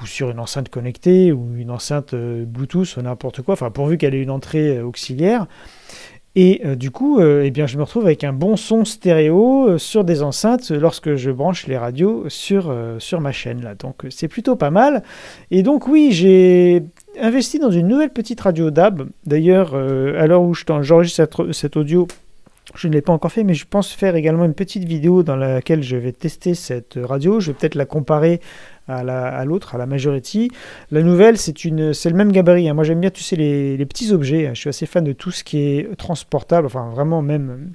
ou 0.00 0.06
sur 0.06 0.30
une 0.30 0.38
enceinte 0.38 0.68
connectée 0.68 1.32
ou 1.32 1.56
une 1.56 1.72
enceinte 1.72 2.14
Bluetooth 2.14 2.96
ou 2.96 3.02
n'importe 3.02 3.42
quoi, 3.42 3.54
enfin 3.54 3.72
pourvu 3.72 3.98
qu'elle 3.98 4.14
ait 4.14 4.22
une 4.22 4.30
entrée 4.30 4.80
auxiliaire. 4.80 5.48
Et 6.36 6.62
euh, 6.64 6.76
du 6.76 6.90
coup, 6.90 7.18
euh, 7.18 7.42
eh 7.44 7.50
bien, 7.50 7.66
je 7.66 7.76
me 7.76 7.82
retrouve 7.82 8.04
avec 8.04 8.22
un 8.22 8.32
bon 8.32 8.56
son 8.56 8.84
stéréo 8.84 9.68
euh, 9.68 9.78
sur 9.78 10.04
des 10.04 10.22
enceintes 10.22 10.70
lorsque 10.70 11.16
je 11.16 11.30
branche 11.30 11.66
les 11.66 11.76
radios 11.76 12.28
sur, 12.28 12.74
sur 12.98 13.20
ma 13.20 13.32
chaîne. 13.32 13.62
Là. 13.62 13.74
Donc 13.74 14.06
c'est 14.10 14.28
plutôt 14.28 14.54
pas 14.54 14.70
mal. 14.70 15.02
Et 15.50 15.62
donc 15.62 15.88
oui, 15.88 16.10
j'ai 16.12 16.84
investi 17.20 17.58
dans 17.58 17.70
une 17.70 17.88
nouvelle 17.88 18.10
petite 18.10 18.40
radio 18.40 18.70
DAB. 18.70 19.08
D'ailleurs, 19.26 19.74
à 19.74 20.26
l'heure 20.26 20.42
où 20.42 20.54
j'enregistre 20.54 21.52
cet 21.52 21.76
audio, 21.76 22.06
je 22.76 22.86
ne 22.86 22.92
l'ai 22.92 23.02
pas 23.02 23.12
encore 23.12 23.32
fait, 23.32 23.42
mais 23.42 23.54
je 23.54 23.66
pense 23.68 23.92
faire 23.92 24.14
également 24.14 24.44
une 24.44 24.54
petite 24.54 24.84
vidéo 24.84 25.24
dans 25.24 25.34
laquelle 25.34 25.82
je 25.82 25.96
vais 25.96 26.12
tester 26.12 26.54
cette 26.54 26.98
radio. 27.02 27.40
Je 27.40 27.50
vais 27.50 27.58
peut-être 27.58 27.74
la 27.74 27.86
comparer 27.86 28.40
à 28.98 29.44
l'autre, 29.44 29.74
à, 29.74 29.78
la 29.78 29.86
majority. 29.86 30.50
La 30.90 31.02
nouvelle, 31.02 31.36
c'est 31.38 31.54
le 31.64 32.14
même 32.14 32.32
gabarit. 32.32 32.68
Hein. 32.68 32.74
Moi, 32.74 32.84
j'aime 32.84 33.00
bien, 33.00 33.10
tu 33.10 33.22
sais, 33.22 33.36
les, 33.36 33.86
petits 33.86 34.12
objets. 34.12 34.50
Je 34.54 34.60
suis 34.60 34.68
assez 34.68 34.86
fan 34.86 35.04
de 35.04 35.12
tout 35.12 35.30
ce 35.30 35.44
qui 35.44 35.58
est 35.58 35.96
transportable, 35.96 36.66
enfin 36.66 36.90
vraiment 36.90 37.22
même 37.22 37.72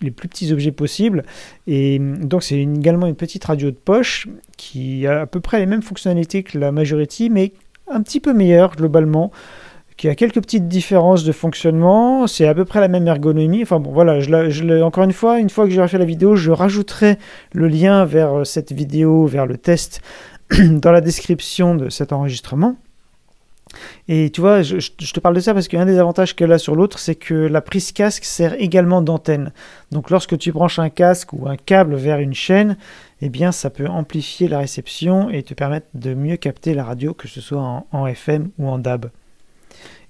les 0.00 0.10
plus 0.10 0.28
petits 0.28 0.52
objets 0.52 0.72
possibles. 0.72 1.24
Et 1.66 1.98
donc, 1.98 2.42
c'est 2.42 2.58
également 2.58 3.06
une 3.06 3.16
petite 3.16 3.44
radio 3.44 3.70
de 3.70 3.76
poche 3.76 4.28
qui 4.56 5.06
a 5.06 5.22
à 5.22 5.26
peu 5.26 5.40
près 5.40 5.58
les 5.58 5.66
mêmes 5.66 5.82
fonctionnalités 5.82 6.42
que 6.42 6.58
la 6.58 6.72
majority, 6.72 7.30
mais 7.30 7.52
un 7.88 8.02
petit 8.02 8.20
peu 8.20 8.32
meilleure 8.32 8.74
globalement 8.76 9.32
qui 9.96 10.08
a 10.08 10.14
quelques 10.14 10.40
petites 10.40 10.68
différences 10.68 11.24
de 11.24 11.32
fonctionnement, 11.32 12.26
c'est 12.26 12.46
à 12.46 12.54
peu 12.54 12.64
près 12.64 12.80
la 12.80 12.88
même 12.88 13.06
ergonomie. 13.06 13.62
Enfin 13.62 13.78
bon, 13.78 13.92
voilà, 13.92 14.20
je 14.20 14.82
encore 14.82 15.04
une 15.04 15.12
fois, 15.12 15.38
une 15.38 15.50
fois 15.50 15.64
que 15.66 15.70
j'aurai 15.70 15.88
fait 15.88 15.98
la 15.98 16.04
vidéo, 16.04 16.34
je 16.34 16.50
rajouterai 16.50 17.18
le 17.52 17.68
lien 17.68 18.04
vers 18.04 18.38
euh, 18.38 18.44
cette 18.44 18.72
vidéo, 18.72 19.26
vers 19.26 19.46
le 19.46 19.56
test 19.58 20.00
dans 20.70 20.92
la 20.92 21.00
description 21.00 21.74
de 21.74 21.88
cet 21.88 22.12
enregistrement. 22.12 22.76
Et 24.08 24.30
tu 24.30 24.40
vois, 24.40 24.62
je, 24.62 24.76
te 24.76 25.20
parle 25.20 25.34
de 25.34 25.40
ça 25.40 25.54
parce 25.54 25.68
qu'un 25.68 25.86
des 25.86 25.98
avantages 25.98 26.36
qu'elle 26.36 26.52
a 26.52 26.58
sur 26.58 26.74
l'autre, 26.74 26.98
c'est 26.98 27.14
que 27.14 27.34
la 27.34 27.62
prise 27.62 27.92
casque 27.92 28.24
sert 28.24 28.60
également 28.60 29.00
d'antenne. 29.00 29.52
Donc 29.92 30.10
lorsque 30.10 30.36
tu 30.36 30.52
branches 30.52 30.78
un 30.78 30.90
casque 30.90 31.32
ou 31.32 31.48
un 31.48 31.56
câble 31.56 31.94
vers 31.94 32.18
une 32.18 32.34
chaîne, 32.34 32.76
eh 33.22 33.30
bien 33.30 33.50
ça 33.50 33.70
peut 33.70 33.86
amplifier 33.86 34.48
la 34.48 34.58
réception 34.58 35.30
et 35.30 35.42
te 35.42 35.54
permettre 35.54 35.86
de 35.94 36.12
mieux 36.12 36.36
capter 36.36 36.74
la 36.74 36.84
radio, 36.84 37.14
que 37.14 37.28
ce 37.28 37.40
soit 37.40 37.84
en 37.90 38.06
FM 38.06 38.50
ou 38.58 38.68
en 38.68 38.78
DAB. 38.78 39.10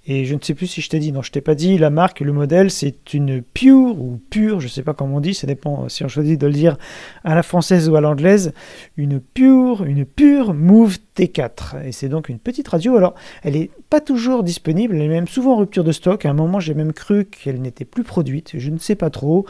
Et 0.05 0.25
je 0.25 0.35
ne 0.35 0.41
sais 0.41 0.55
plus 0.55 0.67
si 0.67 0.81
je 0.81 0.89
t'ai 0.89 0.99
dit, 0.99 1.13
non, 1.13 1.23
je 1.23 1.31
t'ai 1.31 1.41
pas 1.41 1.55
dit, 1.55 1.79
la 1.79 1.91
marque, 1.91 2.21
le 2.21 2.33
modèle, 2.33 2.73
c'est 2.73 3.15
une 3.15 3.41
Pure 3.41 4.01
ou 4.01 4.21
Pure, 4.31 4.59
je 4.59 4.67
ne 4.67 4.71
sais 4.71 4.83
pas 4.83 4.95
comment 4.95 5.17
on 5.17 5.21
dit, 5.21 5.33
ça 5.33 5.47
dépend 5.47 5.89
si 5.89 6.05
on 6.05 6.09
choisit 6.09 6.41
de 6.41 6.47
le 6.49 6.53
dire 6.53 6.77
à 7.23 7.37
la 7.37 7.45
française 7.45 7.89
ou 7.89 7.95
à 7.95 8.01
l'anglaise, 8.01 8.53
une 8.97 9.21
Pure, 9.21 9.85
une 9.85 10.05
Pure 10.05 10.55
Move 10.55 10.99
T4. 11.17 11.87
Et 11.87 11.93
c'est 11.93 12.09
donc 12.09 12.29
une 12.29 12.41
petite 12.41 12.67
radio. 12.67 12.97
Alors, 12.97 13.15
elle 13.45 13.55
n'est 13.55 13.71
pas 13.91 14.01
toujours 14.01 14.43
disponible, 14.43 14.97
elle 14.97 15.03
est 15.03 15.09
même 15.09 15.29
souvent 15.29 15.55
en 15.55 15.59
rupture 15.59 15.85
de 15.85 15.93
stock. 15.93 16.27
À 16.27 16.31
un 16.31 16.35
moment, 16.35 16.59
j'ai 16.59 16.75
même 16.75 16.93
cru 16.93 17.27
qu'elle 17.27 17.61
n'était 17.61 17.85
plus 17.85 18.03
produite, 18.03 18.59
je 18.59 18.71
ne 18.71 18.79
sais 18.79 18.97
pas 18.97 19.11
trop. 19.11 19.47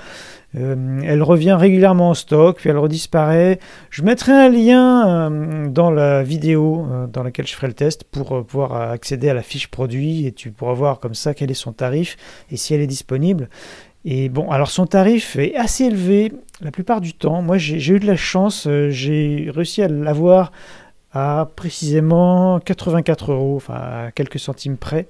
Euh, 0.56 1.00
elle 1.04 1.23
revient 1.23 1.54
régulièrement 1.54 2.11
en 2.11 2.14
stock, 2.14 2.59
puis 2.59 2.68
elle 2.68 2.78
redisparaît. 2.78 3.59
Je 3.90 4.02
mettrai 4.02 4.32
un 4.32 4.49
lien 4.49 5.30
euh, 5.30 5.68
dans 5.68 5.90
la 5.90 6.23
vidéo 6.23 6.87
euh, 6.90 7.06
dans 7.06 7.23
laquelle 7.23 7.47
je 7.47 7.54
ferai 7.54 7.68
le 7.68 7.73
test 7.73 8.04
pour 8.04 8.44
pouvoir 8.44 8.75
accéder 8.75 9.28
à 9.28 9.35
la 9.35 9.42
fiche 9.42 9.68
produit 9.68 10.26
et 10.26 10.32
tu 10.32 10.50
pourras 10.50 10.75
voir 10.75 11.00
comme 11.00 11.14
ça 11.14 11.35
quel 11.35 11.50
est 11.50 11.54
son 11.54 11.73
tarif 11.73 12.16
et 12.50 12.56
si 12.56 12.75
elle 12.75 12.80
est 12.80 12.87
disponible. 12.87 13.49
Et 14.04 14.28
bon, 14.28 14.50
alors 14.50 14.71
son 14.71 14.87
tarif 14.87 15.37
est 15.37 15.54
assez 15.56 15.85
élevé 15.85 16.32
la 16.61 16.71
plupart 16.71 17.00
du 17.00 17.14
temps. 17.14 17.40
Moi, 17.40 17.56
j'ai 17.56 17.92
eu 17.92 18.00
de 18.00 18.06
la 18.06 18.16
chance, 18.16 18.68
j'ai 18.88 19.49
réussi 19.54 19.80
à 19.80 19.88
l'avoir 19.88 20.50
à 21.12 21.49
précisément 21.56 22.59
84 22.59 23.32
euros, 23.32 23.56
enfin 23.56 23.75
à 23.75 24.11
quelques 24.12 24.40
centimes 24.40 24.76
près 24.76 25.06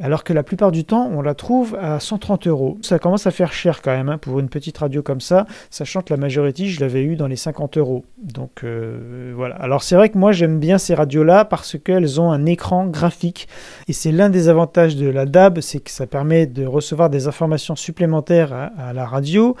alors 0.00 0.24
que 0.24 0.32
la 0.32 0.42
plupart 0.42 0.72
du 0.72 0.84
temps, 0.84 1.10
on 1.12 1.20
la 1.20 1.34
trouve 1.34 1.76
à 1.80 2.00
130 2.00 2.46
euros. 2.46 2.78
Ça 2.82 2.98
commence 2.98 3.26
à 3.26 3.30
faire 3.30 3.52
cher 3.52 3.82
quand 3.82 3.90
même 3.90 4.08
hein, 4.08 4.18
pour 4.18 4.40
une 4.40 4.48
petite 4.48 4.78
radio 4.78 5.02
comme 5.02 5.20
ça, 5.20 5.46
sachant 5.68 6.00
que 6.00 6.12
la 6.12 6.16
majorité, 6.16 6.66
je 6.66 6.80
l'avais 6.80 7.02
eu 7.02 7.16
dans 7.16 7.26
les 7.26 7.36
50 7.36 7.76
euros. 7.76 8.04
Donc 8.22 8.64
euh, 8.64 9.32
voilà. 9.36 9.56
Alors 9.56 9.82
c'est 9.82 9.96
vrai 9.96 10.08
que 10.08 10.16
moi, 10.16 10.32
j'aime 10.32 10.58
bien 10.58 10.78
ces 10.78 10.94
radios-là 10.94 11.44
parce 11.44 11.78
qu'elles 11.78 12.20
ont 12.20 12.30
un 12.30 12.46
écran 12.46 12.86
graphique. 12.86 13.48
Et 13.88 13.92
c'est 13.92 14.12
l'un 14.12 14.30
des 14.30 14.48
avantages 14.48 14.96
de 14.96 15.08
la 15.08 15.26
DAB, 15.26 15.60
c'est 15.60 15.80
que 15.80 15.90
ça 15.90 16.06
permet 16.06 16.46
de 16.46 16.64
recevoir 16.64 17.10
des 17.10 17.26
informations 17.26 17.76
supplémentaires 17.76 18.52
à, 18.52 18.92
la 18.92 19.06
radio, 19.06 19.56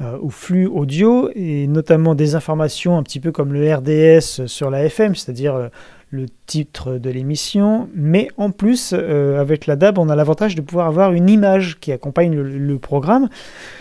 euh, 0.00 0.18
au 0.20 0.28
flux 0.28 0.66
audio, 0.66 1.30
et 1.34 1.66
notamment 1.66 2.14
des 2.14 2.34
informations 2.34 2.98
un 2.98 3.02
petit 3.02 3.20
peu 3.20 3.32
comme 3.32 3.52
le 3.52 3.74
RDS 3.74 4.46
sur 4.46 4.70
la 4.70 4.84
FM, 4.84 5.14
c'est-à-dire... 5.14 5.54
Euh, 5.54 5.68
le 6.10 6.26
titre 6.46 6.96
de 6.96 7.10
l'émission, 7.10 7.90
mais 7.94 8.28
en 8.38 8.50
plus, 8.50 8.94
euh, 8.94 9.38
avec 9.38 9.66
la 9.66 9.76
DAB, 9.76 9.98
on 9.98 10.08
a 10.08 10.16
l'avantage 10.16 10.54
de 10.54 10.62
pouvoir 10.62 10.86
avoir 10.86 11.12
une 11.12 11.28
image 11.28 11.78
qui 11.80 11.92
accompagne 11.92 12.34
le, 12.34 12.78
programme. 12.78 13.28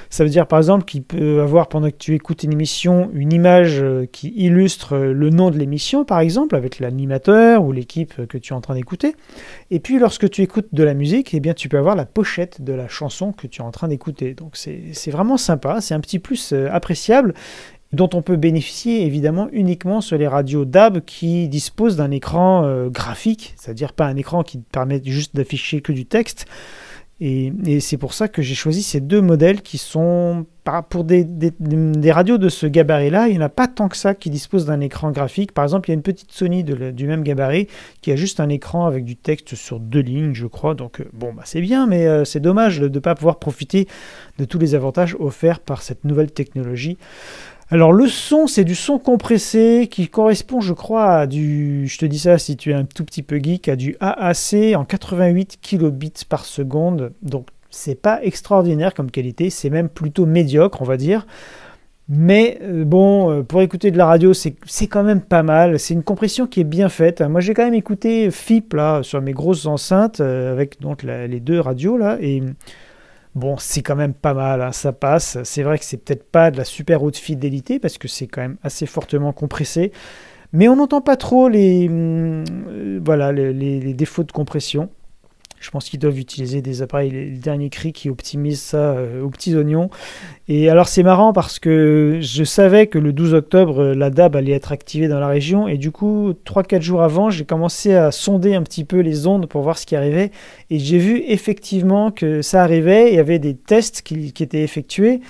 Ça 0.10 0.24
veut 0.24 0.30
dire 0.30 0.48
par 0.48 0.60
exemple 0.60 0.84
qu'il 0.84 1.04
peut 1.04 1.42
avoir, 1.42 1.70
pendant 1.70 1.90
que 1.90 1.96
tu 1.96 2.16
écoutes 2.16 2.44
une 2.44 2.52
émission, 2.52 3.10
une 3.14 3.32
image 3.32 3.82
euh, 3.82 4.06
qui 4.12 4.34
illustre 4.36 4.94
euh, 4.94 5.14
le 5.14 5.30
nom 5.30 5.52
de 5.52 5.58
l'émission, 5.58 6.04
par 6.04 6.20
exemple, 6.20 6.56
avec 6.56 6.80
l'animateur 6.80 7.64
ou 7.64 7.72
l'équipe 7.72 8.26
que 8.28 8.38
tu 8.38 8.54
es 8.54 8.56
en 8.56 8.62
train 8.62 8.76
d'écouter. 8.76 9.16
Et 9.72 9.80
puis 9.80 10.00
lorsque 10.00 10.30
tu 10.30 10.42
écoutes 10.42 10.68
de 10.74 10.84
la 10.84 10.96
musique, 10.96 11.34
eh 11.34 11.40
bien, 11.40 11.54
tu 11.54 11.70
peux 11.70 11.78
avoir 11.78 11.96
la 11.96 12.06
pochette 12.06 12.62
de 12.62 12.74
la 12.74 12.90
chanson 12.90 13.32
que 13.32 13.48
tu 13.48 13.62
es 13.62 13.64
en 13.64 13.72
train 13.72 13.88
d'écouter. 13.88 14.34
Donc 14.34 14.58
c'est 14.58 15.12
vraiment 15.12 15.38
sympa, 15.38 15.80
c'est 15.80 15.94
un 15.94 16.02
petit 16.02 16.20
plus 16.20 16.54
appréciable 16.72 17.34
dont 17.94 18.10
on 18.14 18.22
peut 18.22 18.36
bénéficier 18.36 19.06
évidemment 19.06 19.48
uniquement 19.52 20.02
sur 20.02 20.18
les 20.18 20.28
radios 20.28 20.66
DAB 20.66 21.02
qui 21.06 21.48
disposent 21.48 21.96
d'un 21.96 22.12
écran 22.12 22.64
euh, 22.66 22.90
graphique, 22.90 23.54
c'est-à-dire 23.58 23.94
pas 23.94 24.06
un 24.06 24.16
écran 24.16 24.44
qui 24.44 24.58
permet 24.58 25.02
juste 25.04 25.36
d'afficher 25.36 25.82
que 25.82 25.92
du 25.92 26.06
texte. 26.06 26.46
Et, 27.20 27.80
c'est 27.80 27.98
pour 27.98 28.14
ça 28.14 28.28
que 28.28 28.44
j'ai 28.44 28.54
choisi 28.54 28.84
ces 28.84 29.02
deux 29.02 29.22
modèles 29.22 29.64
qui 29.64 29.80
sont, 29.80 30.46
pour 30.90 31.04
des, 31.04 31.26
radios 32.12 32.38
de 32.38 32.48
ce 32.48 32.68
gabarit-là, 32.68 33.28
il 33.28 33.32
n'y 33.34 33.40
en 33.40 33.46
a 33.46 33.50
pas 33.50 33.68
tant 33.68 33.90
que 33.90 33.98
ça 33.98 34.14
qui 34.14 34.30
disposent 34.30 34.68
d'un 34.68 34.82
écran 34.82 35.10
graphique. 35.10 35.52
Par 35.52 35.64
exemple, 35.64 35.90
il 35.90 35.94
y 35.94 35.94
a 35.94 35.96
une 35.96 36.04
petite 36.04 36.32
Sony 36.32 36.64
du 36.64 37.08
même 37.08 37.24
gabarit 37.24 37.68
qui 38.02 38.12
a 38.12 38.16
juste 38.16 38.40
un 38.40 38.50
écran 38.50 38.86
avec 38.86 39.04
du 39.04 39.16
texte 39.16 39.56
sur 39.56 39.80
deux 39.80 40.02
lignes, 40.02 40.36
je 40.36 40.46
crois. 40.46 40.76
Donc, 40.76 41.02
euh, 41.02 41.06
bon, 41.12 41.34
bah, 41.34 41.42
c'est 41.46 41.62
bien, 41.62 41.88
mais 41.88 42.06
euh, 42.06 42.24
c'est 42.24 42.40
dommage 42.40 42.80
de 42.80 42.88
ne 42.88 43.00
pas 43.00 43.16
pouvoir 43.16 43.40
profiter 43.40 43.88
de 44.38 44.46
tous 44.46 44.60
les 44.60 44.76
avantages 44.76 45.16
offerts 45.20 45.60
par 45.60 45.82
cette 45.82 46.04
nouvelle 46.04 46.32
technologie. 46.32 46.98
Alors 47.70 47.92
le 47.92 48.08
son, 48.08 48.48
c'est 48.48 48.64
du 48.64 48.76
son 48.76 48.98
compressé 48.98 49.90
qui 49.92 50.08
correspond, 50.08 50.62
je 50.62 50.72
crois, 50.72 51.18
à 51.18 51.28
du, 51.28 51.86
je 51.88 51.98
te 51.98 52.06
dis 52.06 52.20
ça 52.20 52.38
si 52.38 52.56
tu 52.56 52.72
es 52.72 52.74
un 52.74 52.86
tout 52.86 53.04
petit 53.04 53.24
peu 53.24 53.40
geek, 53.44 53.68
à 53.68 53.76
du 53.76 53.98
AAC 54.00 54.74
en 54.76 54.86
88 54.86 55.60
kilobits 55.62 56.14
par 56.30 56.46
seconde. 56.46 57.12
Donc 57.22 57.48
c'est 57.70 58.02
pas 58.02 58.24
extraordinaire 58.24 58.94
comme 58.94 59.12
qualité, 59.12 59.50
c'est 59.50 59.70
même 59.70 59.90
plutôt 59.90 60.26
médiocre, 60.26 60.82
on 60.82 60.86
va 60.86 60.96
dire. 60.96 61.28
Mais 62.08 62.58
euh, 62.62 62.86
bon, 62.86 63.32
euh, 63.32 63.44
pour 63.44 63.62
écouter 63.62 63.92
de 63.92 63.98
la 63.98 64.06
radio, 64.06 64.34
c'est 64.34 64.56
quand 64.88 65.04
même 65.04 65.20
pas 65.20 65.44
mal. 65.44 65.78
C'est 65.78 65.94
une 65.94 66.04
compression 66.04 66.48
qui 66.48 66.62
est 66.62 66.64
bien 66.64 66.88
faite. 66.88 67.20
Moi, 67.22 67.42
j'ai 67.42 67.54
quand 67.54 67.66
même 67.66 67.74
écouté 67.74 68.32
FIP 68.32 68.74
là 68.76 69.04
sur 69.04 69.22
mes 69.22 69.34
grosses 69.34 69.66
enceintes 69.66 70.22
euh, 70.22 70.54
avec 70.54 70.80
donc 70.80 71.04
les 71.04 71.42
deux 71.42 71.60
radios 71.60 71.98
là 71.98 72.18
et 72.22 72.42
Bon, 73.38 73.56
c'est 73.60 73.84
quand 73.84 73.96
même 73.96 74.16
pas 74.16 74.34
mal, 74.34 74.64
hein, 74.64 74.72
ça 74.72 74.94
passe. 74.94 75.38
C'est 75.44 75.62
vrai 75.62 75.78
que 75.78 75.86
c'est 75.86 75.98
peut-être 75.98 76.24
pas 76.24 76.50
de 76.50 76.58
la 76.58 76.64
super 76.64 77.04
haute 77.04 77.18
fidélité 77.18 77.78
parce 77.78 78.00
que 78.00 78.08
c'est 78.08 78.26
quand 78.26 78.42
même 78.42 78.58
assez 78.64 78.88
fortement 78.88 79.32
compressé. 79.32 79.92
Mais 80.54 80.68
on 80.68 80.76
n'entend 80.76 81.02
pas 81.02 81.18
trop 81.18 81.48
les, 81.48 81.88
hum, 81.88 82.44
euh, 82.68 83.00
voilà, 83.06 83.32
les, 83.32 83.94
défauts 83.94 84.24
de 84.24 84.32
compression. 84.32 84.90
Je 85.60 85.72
pense 85.72 85.90
qu'ils 85.90 86.00
doivent 86.00 86.20
utiliser 86.20 86.62
des 86.62 86.82
appareils, 86.82 87.10
les 87.10 87.32
derniers 87.32 87.70
cris 87.70 87.92
qui 87.92 88.10
optimisent 88.10 88.62
ça 88.62 88.92
euh, 88.92 89.24
aux 89.24 89.30
petits 89.30 89.56
oignons. 89.56 89.90
Et 90.48 90.70
alors 90.70 90.88
c'est 90.88 91.04
marrant 91.04 91.34
parce 91.34 91.58
que 91.60 92.20
je 92.22 92.44
savais 92.44 92.88
que 92.88 93.00
le 93.00 93.12
12 93.12 93.34
octobre, 93.34 93.82
euh, 93.82 93.96
la 93.96 94.10
DAB 94.10 94.36
allait 94.36 94.54
être 94.54 94.72
activée 94.72 95.08
dans 95.08 95.20
la 95.20 95.28
région. 95.28 95.68
Et 95.68 95.78
du 95.78 95.92
coup, 95.92 96.34
3-4 96.46 96.82
jours 96.82 97.02
avant, 97.02 97.30
j'ai 97.30 97.44
commencé 97.44 97.96
à 97.96 98.12
sonder 98.12 98.54
un 98.54 98.62
petit 98.62 98.86
peu 98.86 99.00
les 99.00 99.26
ondes 99.26 99.48
pour 99.48 99.62
voir 99.64 99.78
ce 99.78 99.86
qui 99.86 99.96
arrivait. 99.96 100.32
Et 100.70 100.78
j'ai 100.78 101.00
vu 101.00 101.24
effectivement 101.28 102.12
que 102.12 102.42
ça 102.42 102.62
arrivait. 102.62 103.10
Il 103.10 103.16
y 103.16 103.20
avait 103.20 103.40
des 103.40 103.56
tests 103.56 104.04
qui, 104.04 104.34
qui 104.34 104.44
étaient 104.44 104.64
effectués. 104.64 105.22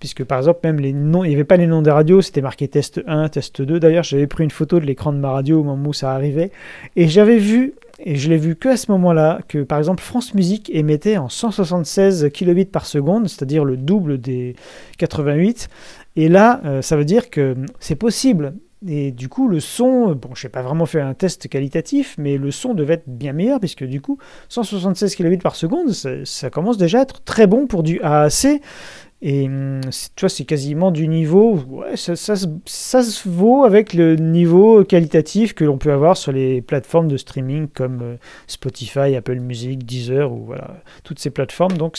Puisque 0.00 0.24
par 0.24 0.38
exemple, 0.38 0.60
même 0.64 0.80
les 0.80 0.92
noms, 0.92 1.24
il 1.24 1.28
n'y 1.28 1.34
avait 1.34 1.44
pas 1.44 1.56
les 1.56 1.66
noms 1.66 1.82
des 1.82 1.90
radios, 1.90 2.20
c'était 2.20 2.42
marqué 2.42 2.68
test 2.68 3.02
1, 3.06 3.28
test 3.28 3.62
2. 3.62 3.80
D'ailleurs, 3.80 4.04
j'avais 4.04 4.26
pris 4.26 4.44
une 4.44 4.50
photo 4.50 4.80
de 4.80 4.84
l'écran 4.84 5.12
de 5.12 5.18
ma 5.18 5.30
radio 5.30 5.60
au 5.60 5.64
moment 5.64 5.90
où 5.90 5.92
ça 5.92 6.12
arrivait. 6.12 6.50
Et 6.96 7.08
j'avais 7.08 7.38
vu 7.38 7.74
et 7.98 8.16
je 8.16 8.28
l'ai 8.28 8.36
vu 8.36 8.56
que 8.56 8.68
à 8.68 8.76
ce 8.76 8.90
moment-là, 8.92 9.40
que 9.48 9.62
par 9.62 9.78
exemple 9.78 10.02
France 10.02 10.34
Musique 10.34 10.70
émettait 10.74 11.16
en 11.16 11.28
176 11.28 12.30
kilobits 12.32 12.64
par 12.64 12.86
seconde, 12.86 13.28
c'est-à-dire 13.28 13.64
le 13.64 13.76
double 13.76 14.20
des 14.20 14.56
88. 14.98 15.68
Et 16.16 16.28
là, 16.28 16.60
euh, 16.64 16.82
ça 16.82 16.96
veut 16.96 17.04
dire 17.04 17.30
que 17.30 17.54
c'est 17.80 17.96
possible. 17.96 18.54
Et 18.86 19.12
du 19.12 19.28
coup, 19.28 19.48
le 19.48 19.60
son, 19.60 20.14
bon, 20.14 20.34
je 20.34 20.46
n'ai 20.46 20.50
pas 20.50 20.60
vraiment 20.60 20.84
fait 20.84 21.00
un 21.00 21.14
test 21.14 21.48
qualitatif, 21.48 22.16
mais 22.18 22.36
le 22.36 22.50
son 22.50 22.74
devait 22.74 22.94
être 22.94 23.08
bien 23.08 23.32
meilleur, 23.32 23.58
puisque 23.58 23.84
du 23.84 24.00
coup, 24.00 24.18
176 24.50 25.14
kilobits 25.14 25.38
par 25.38 25.56
seconde, 25.56 25.92
ça, 25.92 26.10
ça 26.24 26.50
commence 26.50 26.76
déjà 26.76 26.98
à 26.98 27.02
être 27.02 27.22
très 27.24 27.46
bon 27.46 27.66
pour 27.66 27.82
du 27.82 28.00
AAC. 28.02 28.60
Et 29.26 29.46
hum, 29.46 29.80
tu 30.16 30.20
vois, 30.20 30.28
c'est 30.28 30.44
quasiment 30.44 30.90
du 30.90 31.08
niveau, 31.08 31.58
ouais, 31.70 31.96
ça, 31.96 32.14
ça, 32.14 32.36
se 32.36 33.26
vaut 33.26 33.64
avec 33.64 33.94
le 33.94 34.16
niveau 34.16 34.84
qualitatif 34.84 35.54
que 35.54 35.64
l'on 35.64 35.78
peut 35.78 35.92
avoir 35.92 36.18
sur 36.18 36.30
les 36.30 36.60
plateformes 36.60 37.08
de 37.08 37.16
streaming 37.16 37.68
comme 37.68 38.02
euh, 38.02 38.16
Spotify, 38.46 39.16
Apple 39.16 39.40
Music, 39.40 39.86
Deezer 39.86 40.30
ou 40.30 40.44
voilà, 40.44 40.76
toutes 41.04 41.20
ces 41.20 41.30
plateformes. 41.30 41.78
Donc 41.78 41.96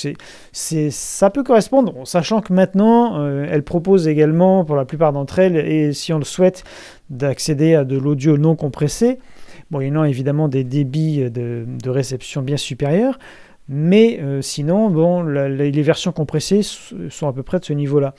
c'est, 0.51 0.91
ça 0.91 1.32
peut 1.32 1.41
correspondre, 1.41 2.08
sachant 2.08 2.41
que 2.41 2.53
maintenant, 2.53 3.20
euh, 3.20 3.48
elles 3.50 3.63
proposent 3.63 4.08
également, 4.08 4.63
pour 4.63 4.75
la 4.75 4.86
plupart 4.86 5.12
d'entre 5.12 5.39
elles, 5.39 5.58
et 5.58 5.94
si 5.94 6.13
on 6.13 6.20
le 6.20 6.25
souhaite, 6.25 6.63
d'accéder 7.10 7.74
à 7.74 7.86
de 7.86 7.98
l'audio 7.98 8.38
non 8.38 8.55
compressé. 8.55 9.17
Bon, 9.72 9.79
évidemment 9.82 10.48
des 10.48 10.63
débits 10.63 11.27
de 11.32 11.89
réception 11.89 12.44
bien 12.44 12.58
supérieurs, 12.58 13.17
mais 13.68 14.20
euh, 14.22 14.44
sinon, 14.44 14.92
bon, 14.92 15.24
les 15.24 15.82
versions 15.82 16.12
compressées 16.12 16.62
sont 16.62 17.28
à 17.28 17.34
peu 17.34 17.42
près 17.42 17.60
de 17.60 17.66
ce 17.66 17.74
niveau-là. 17.74 18.14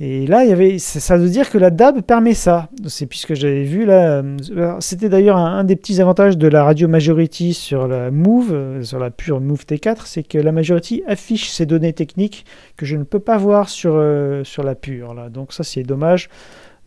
Et 0.00 0.26
là, 0.26 0.42
il 0.44 0.50
y 0.50 0.52
avait, 0.52 0.78
ça 0.78 1.16
veut 1.16 1.28
dire 1.28 1.50
que 1.50 1.58
la 1.58 1.70
DAB 1.70 2.02
permet 2.02 2.34
ça. 2.34 2.68
C'est 2.86 3.06
puisque 3.06 3.34
j'avais 3.34 3.62
vu 3.62 3.84
là. 3.84 4.22
Euh, 4.22 4.76
c'était 4.80 5.08
d'ailleurs 5.08 5.36
un, 5.36 5.62
des 5.62 5.76
petits 5.76 6.00
avantages 6.00 6.36
de 6.36 6.48
la 6.48 6.64
radio 6.64 6.88
Majority 6.88 7.54
sur 7.54 7.86
la 7.86 8.10
Move, 8.10 8.52
euh, 8.52 8.82
sur 8.82 8.98
la 8.98 9.10
pure 9.10 9.40
Move 9.40 9.64
T4, 9.64 9.98
c'est 10.04 10.24
que 10.24 10.38
la 10.38 10.50
Majority 10.50 11.04
affiche 11.06 11.50
ces 11.50 11.66
données 11.66 11.92
techniques 11.92 12.44
que 12.76 12.84
je 12.84 12.96
ne 12.96 13.04
peux 13.04 13.20
pas 13.20 13.38
voir 13.38 13.68
sur, 13.68 14.02
sur 14.44 14.62
la 14.64 14.74
pure. 14.74 15.14
Donc 15.30 15.52
ça, 15.52 15.62
c'est 15.62 15.84
dommage. 15.84 16.28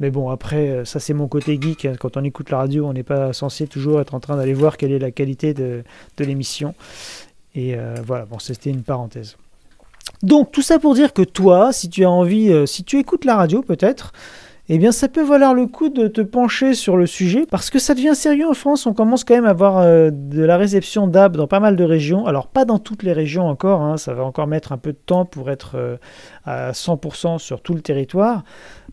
Mais 0.01 0.09
bon, 0.09 0.29
après, 0.29 0.81
ça 0.83 0.99
c'est 0.99 1.13
mon 1.13 1.27
côté 1.27 1.59
geek. 1.61 1.85
Hein. 1.85 1.93
Quand 1.99 2.17
on 2.17 2.23
écoute 2.23 2.49
la 2.49 2.57
radio, 2.57 2.87
on 2.87 2.93
n'est 2.93 3.03
pas 3.03 3.33
censé 3.33 3.67
toujours 3.67 4.01
être 4.01 4.15
en 4.15 4.19
train 4.19 4.35
d'aller 4.35 4.53
voir 4.53 4.77
quelle 4.77 4.91
est 4.91 4.99
la 4.99 5.11
qualité 5.11 5.53
de, 5.53 5.83
de 6.17 6.25
l'émission. 6.25 6.73
Et 7.55 7.75
euh, 7.75 7.95
voilà, 8.05 8.25
bon, 8.25 8.39
c'était 8.39 8.69
une 8.69 8.83
parenthèse. 8.83 9.37
Donc 10.23 10.51
tout 10.51 10.61
ça 10.61 10.79
pour 10.79 10.93
dire 10.93 11.13
que 11.13 11.21
toi, 11.21 11.73
si 11.73 11.89
tu 11.89 12.03
as 12.03 12.09
envie, 12.09 12.51
euh, 12.51 12.65
si 12.65 12.83
tu 12.83 12.97
écoutes 12.97 13.25
la 13.25 13.35
radio 13.35 13.61
peut-être, 13.61 14.13
eh 14.69 14.77
bien 14.77 14.91
ça 14.91 15.07
peut 15.07 15.23
valoir 15.23 15.53
le 15.53 15.67
coup 15.67 15.89
de 15.89 16.07
te 16.07 16.21
pencher 16.21 16.75
sur 16.75 16.95
le 16.95 17.05
sujet 17.05 17.45
parce 17.49 17.69
que 17.69 17.77
ça 17.79 17.93
devient 17.93 18.15
sérieux 18.15 18.47
en 18.47 18.53
France. 18.53 18.85
On 18.85 18.93
commence 18.93 19.23
quand 19.23 19.33
même 19.33 19.45
à 19.45 19.49
avoir 19.49 19.79
euh, 19.79 20.09
de 20.11 20.43
la 20.43 20.57
réception 20.57 21.07
d'AB 21.07 21.37
dans 21.37 21.47
pas 21.47 21.59
mal 21.59 21.75
de 21.75 21.83
régions. 21.83 22.25
Alors 22.25 22.47
pas 22.47 22.65
dans 22.65 22.79
toutes 22.79 23.03
les 23.03 23.13
régions 23.13 23.47
encore, 23.47 23.81
hein. 23.81 23.97
ça 23.97 24.13
va 24.13 24.23
encore 24.23 24.47
mettre 24.47 24.71
un 24.71 24.77
peu 24.77 24.93
de 24.93 24.97
temps 24.97 25.25
pour 25.25 25.49
être 25.49 25.99
à 26.45 26.71
100% 26.71 27.39
sur 27.39 27.61
tout 27.61 27.73
le 27.73 27.81
territoire. 27.81 28.43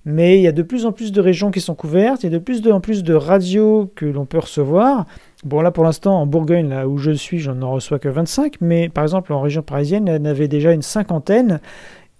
Mais 0.05 0.38
il 0.38 0.43
y 0.43 0.49
a 0.49 0.53
de 0.53 0.62
plus 0.62 0.87
en 0.87 0.93
plus 0.93 1.12
de 1.12 1.21
régions 1.21 1.50
qui 1.50 1.61
sont 1.61 1.75
couvertes, 1.75 2.23
il 2.23 2.33
y 2.33 2.35
a 2.35 2.38
de 2.38 2.43
plus 2.43 2.67
en 2.71 2.81
plus 2.81 3.03
de 3.03 3.15
radios 3.15 3.93
que 3.95 4.07
l'on 4.07 4.25
peut 4.25 4.38
recevoir. 4.38 5.05
Bon, 5.45 5.61
là 5.61 5.71
pour 5.71 5.85
l'instant, 5.85 6.21
en 6.21 6.26
Bourgogne, 6.26 6.68
là 6.68 6.88
où 6.88 6.99
je 6.99 7.12
suis, 7.12 7.38
j'en 7.38 7.62
en 7.62 7.71
reçois 7.71 7.99
que 7.99 8.09
25, 8.09 8.57
mais 8.61 8.88
par 8.88 9.04
exemple 9.04 9.33
en 9.33 9.40
région 9.40 9.62
parisienne, 9.62 10.09
elle 10.09 10.23
en 10.23 10.25
avait 10.25 10.49
déjà 10.49 10.73
une 10.73 10.83
cinquantaine, 10.83 11.61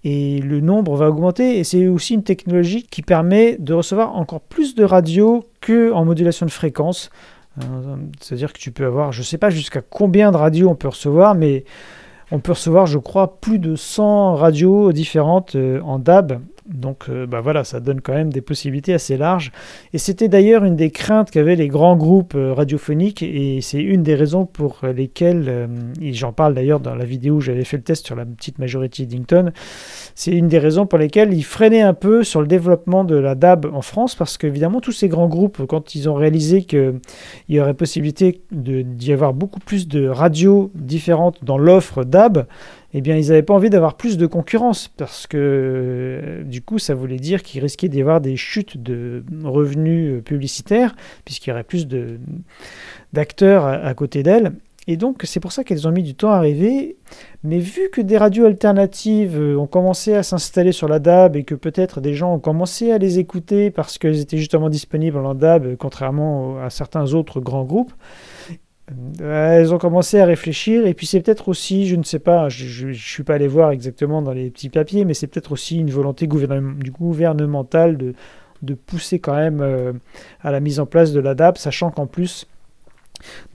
et 0.05 0.39
le 0.39 0.61
nombre 0.61 0.95
va 0.95 1.09
augmenter, 1.09 1.59
et 1.59 1.65
c'est 1.65 1.87
aussi 1.87 2.13
une 2.13 2.23
technologie 2.23 2.83
qui 2.83 3.01
permet 3.01 3.57
de 3.59 3.73
recevoir 3.73 4.15
encore 4.15 4.39
plus 4.39 4.73
de 4.73 4.85
radios 4.85 5.45
qu'en 5.59 6.05
modulation 6.05 6.45
de 6.45 6.51
fréquence. 6.51 7.09
Euh, 7.59 7.97
c'est-à-dire 8.21 8.53
que 8.53 8.59
tu 8.59 8.71
peux 8.71 8.85
avoir, 8.85 9.11
je 9.11 9.19
ne 9.19 9.25
sais 9.25 9.37
pas 9.37 9.49
jusqu'à 9.49 9.81
combien 9.81 10.31
de 10.31 10.37
radios 10.37 10.69
on 10.69 10.75
peut 10.75 10.87
recevoir, 10.87 11.35
mais 11.35 11.65
on 12.31 12.39
peut 12.39 12.53
recevoir, 12.53 12.85
je 12.85 12.99
crois, 12.99 13.39
plus 13.41 13.59
de 13.59 13.75
100 13.75 14.35
radios 14.35 14.93
différentes 14.93 15.55
euh, 15.55 15.81
en 15.81 15.99
DAB. 15.99 16.39
Donc 16.69 17.05
euh, 17.09 17.25
bah 17.25 17.41
voilà, 17.41 17.63
ça 17.63 17.79
donne 17.79 17.99
quand 17.99 18.13
même 18.13 18.31
des 18.31 18.41
possibilités 18.41 18.93
assez 18.93 19.17
larges. 19.17 19.51
Et 19.91 19.97
c'était 19.97 20.27
d'ailleurs 20.27 20.63
une 20.63 20.75
des 20.75 20.91
craintes 20.91 21.31
qu'avaient 21.31 21.55
les 21.55 21.67
grands 21.67 21.97
groupes 21.97 22.35
euh, 22.35 22.53
radiophoniques, 22.53 23.23
et 23.23 23.59
c'est 23.61 23.81
une 23.81 24.03
des 24.03 24.13
raisons 24.15 24.45
pour 24.45 24.81
lesquelles, 24.83 25.45
euh, 25.47 25.67
et 25.99 26.13
j'en 26.13 26.31
parle 26.31 26.53
d'ailleurs 26.53 26.79
dans 26.79 26.93
la 26.93 27.05
vidéo 27.05 27.35
où 27.35 27.41
j'avais 27.41 27.63
fait 27.63 27.77
le 27.77 27.83
test 27.83 28.05
sur 28.05 28.15
la 28.15 28.25
petite 28.25 28.59
majorité 28.59 29.05
Dington, 29.07 29.51
c'est 30.13 30.31
une 30.31 30.47
des 30.47 30.59
raisons 30.59 30.85
pour 30.85 30.99
lesquelles 30.99 31.33
ils 31.33 31.43
freinaient 31.43 31.81
un 31.81 31.95
peu 31.95 32.23
sur 32.23 32.41
le 32.41 32.47
développement 32.47 33.03
de 33.03 33.15
la 33.15 33.33
DAB 33.33 33.65
en 33.73 33.81
France, 33.81 34.13
parce 34.13 34.37
qu'évidemment 34.37 34.79
tous 34.79 34.91
ces 34.91 35.07
grands 35.07 35.27
groupes, 35.27 35.65
quand 35.65 35.95
ils 35.95 36.07
ont 36.07 36.13
réalisé 36.13 36.63
qu'il 36.63 36.99
y 37.49 37.59
aurait 37.59 37.73
possibilité 37.73 38.41
d'y 38.51 39.11
avoir 39.11 39.33
beaucoup 39.33 39.59
plus 39.59 39.87
de 39.87 40.07
radios 40.07 40.71
différentes 40.75 41.43
dans 41.43 41.57
l'offre 41.57 42.03
DAB, 42.03 42.45
eh 42.93 43.01
bien, 43.01 43.15
ils 43.15 43.27
n'avaient 43.27 43.43
pas 43.43 43.53
envie 43.53 43.69
d'avoir 43.69 43.95
plus 43.95 44.17
de 44.17 44.25
concurrence 44.25 44.87
parce 44.87 45.27
que 45.27 45.37
euh, 45.37 46.43
du 46.43 46.61
coup, 46.61 46.79
ça 46.79 46.95
voulait 46.95 47.17
dire 47.17 47.43
qu'ils 47.43 47.61
risquaient 47.61 47.89
d'y 47.89 48.01
avoir 48.01 48.19
des 48.19 48.35
chutes 48.35 48.81
de 48.81 49.23
revenus 49.43 50.17
euh, 50.17 50.21
publicitaires 50.21 50.95
puisqu'il 51.23 51.51
y 51.51 51.53
aurait 51.53 51.63
plus 51.63 51.87
d'acteurs 53.13 53.65
à, 53.65 53.93
côté 53.93 54.23
d'elles. 54.23 54.53
Et 54.87 54.97
donc, 54.97 55.21
c'est 55.25 55.39
pour 55.39 55.51
ça 55.51 55.63
qu'elles 55.63 55.87
ont 55.87 55.91
mis 55.91 56.01
du 56.01 56.15
temps 56.15 56.31
à 56.31 56.37
arriver. 56.37 56.97
Mais 57.43 57.59
vu 57.59 57.91
que 57.91 58.01
des 58.01 58.17
radios 58.17 58.45
alternatives 58.45 59.39
euh, 59.39 59.55
ont 59.55 59.67
commencé 59.67 60.15
à 60.15 60.23
s'installer 60.23 60.71
sur 60.71 60.87
la 60.87 60.97
DAB 60.97 61.35
et 61.35 61.43
que 61.43 61.53
peut-être 61.53 62.01
des 62.01 62.15
gens 62.15 62.33
ont 62.33 62.39
commencé 62.39 62.91
à 62.91 62.97
les 62.97 63.19
écouter 63.19 63.69
parce 63.69 63.99
qu'elles 63.99 64.19
étaient 64.19 64.37
justement 64.37 64.67
disponibles 64.67 65.19
en 65.19 65.35
DAB, 65.35 65.75
contrairement 65.77 66.57
à 66.59 66.71
certains 66.71 67.13
autres 67.13 67.39
grands 67.39 67.65
groupes, 67.65 67.93
elles 69.19 69.73
ont 69.73 69.77
commencé 69.77 70.19
à 70.19 70.25
réfléchir 70.25 70.85
et 70.85 70.93
puis 70.93 71.05
c'est 71.05 71.21
peut-être 71.21 71.47
aussi, 71.47 71.87
je 71.87 71.95
ne 71.95 72.03
sais 72.03 72.19
pas, 72.19 72.49
je 72.49 72.87
ne 72.87 72.93
suis 72.93 73.23
pas 73.23 73.35
allé 73.35 73.47
voir 73.47 73.71
exactement 73.71 74.21
dans 74.21 74.33
les 74.33 74.49
petits 74.49 74.69
papiers, 74.69 75.05
mais 75.05 75.13
c'est 75.13 75.27
peut-être 75.27 75.51
aussi 75.51 75.77
une 75.77 75.91
volonté 75.91 76.27
gouvernementale 76.27 77.97
de, 77.97 78.13
de 78.61 78.73
pousser 78.73 79.19
quand 79.19 79.35
même 79.35 79.61
euh, 79.61 79.93
à 80.41 80.51
la 80.51 80.59
mise 80.59 80.79
en 80.79 80.85
place 80.85 81.13
de 81.13 81.19
l'ADAP, 81.19 81.57
sachant 81.57 81.91
qu'en 81.91 82.07
plus 82.07 82.47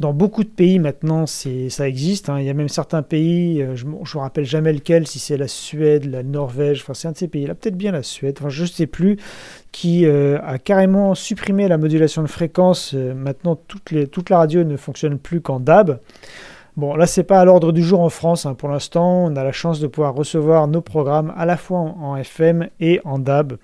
dans 0.01 0.13
beaucoup 0.13 0.45
de 0.45 0.49
pays 0.49 0.79
maintenant, 0.79 1.27
ça 1.27 1.89
existe. 1.89 2.29
Hein. 2.29 2.41
Il 2.41 2.47
y 2.47 2.51
a 2.51 2.55
même 2.55 2.69
certains 2.69 3.03
pays, 3.03 3.63
euh, 3.63 3.77
je 3.77 3.87
ne 3.87 3.93
me 3.93 4.19
rappelle 4.19 4.45
jamais 4.45 4.73
lequel, 4.73 5.07
si 5.07 5.19
c'est 5.19 5.37
la 5.37 5.49
Suède, 5.49 6.05
la 6.05 6.23
Norvège, 6.23 6.85
c'est 6.93 7.09
un 7.09 7.13
de 7.13 7.17
ces 7.17 7.29
pays-là, 7.29 7.55
peut-être 7.55 7.77
bien 7.77 7.93
la 7.93 8.03
Suède, 8.03 8.37
enfin 8.39 8.49
je 8.49 8.63
ne 8.63 8.69
sais 8.69 8.87
plus, 8.87 9.19
qui 9.73 10.07
euh, 10.07 10.39
a 10.43 10.59
carrément 10.59 11.15
supprimé 11.15 11.69
la 11.69 11.79
modulation 11.79 12.23
de 12.23 12.29
fréquence. 12.29 12.93
Euh, 12.95 13.15
maintenant, 13.15 13.57
toute 13.57 14.31
la 14.31 14.39
radio 14.39 14.65
ne 14.65 14.77
fonctionne 14.77 15.19
plus 15.19 15.41
qu'en 15.41 15.61
DAB. 15.61 15.99
Bon, 16.77 16.97
là, 16.97 17.07
c'est 17.07 17.23
pas 17.23 17.39
à 17.39 17.45
l'ordre 17.45 17.71
du 17.71 17.85
jour 17.85 18.01
en 18.01 18.09
France. 18.09 18.47
Hein. 18.47 18.55
Pour 18.55 18.69
l'instant, 18.69 19.27
on 19.27 19.37
a 19.37 19.45
la 19.45 19.53
chance 19.53 19.79
de 19.79 19.87
pouvoir 19.87 20.13
recevoir 20.13 20.67
nos 20.67 20.81
programmes 20.81 21.33
à 21.37 21.47
la 21.47 21.57
fois 21.57 21.79
en 21.79 22.17
FM 22.17 22.69
et 22.81 23.01
en 23.05 23.21
DAB. 23.21 23.59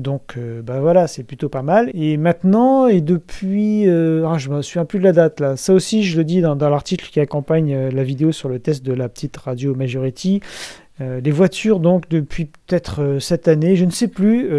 Donc 0.00 0.34
euh, 0.36 0.62
bah 0.62 0.80
voilà, 0.80 1.06
c'est 1.06 1.22
plutôt 1.22 1.48
pas 1.48 1.62
mal. 1.62 1.90
Et 1.94 2.16
maintenant, 2.16 2.88
et 2.88 3.00
depuis, 3.00 3.86
euh, 3.86 4.26
ah, 4.26 4.38
je 4.38 4.48
me 4.48 4.62
souviens 4.62 4.84
plus 4.84 4.98
de 4.98 5.04
la 5.04 5.12
date 5.12 5.40
là, 5.40 5.56
ça 5.56 5.74
aussi 5.74 6.02
je 6.02 6.16
le 6.16 6.24
dis 6.24 6.40
dans, 6.40 6.56
l'article 6.56 7.08
qui 7.10 7.20
accompagne 7.20 7.74
euh, 7.74 7.90
la 7.90 8.02
vidéo 8.02 8.32
sur 8.32 8.48
le 8.48 8.58
test 8.58 8.84
de 8.84 8.92
la 8.92 9.08
petite 9.08 9.36
radio 9.36 9.74
Majority, 9.74 10.40
les 11.02 11.30
voitures, 11.30 11.80
donc, 11.80 12.10
depuis 12.10 12.44
peut-être 12.44 13.16
cette 13.20 13.48
année, 13.48 13.74
je 13.74 13.86
ne 13.86 13.90
sais 13.90 14.06
plus, 14.06 14.50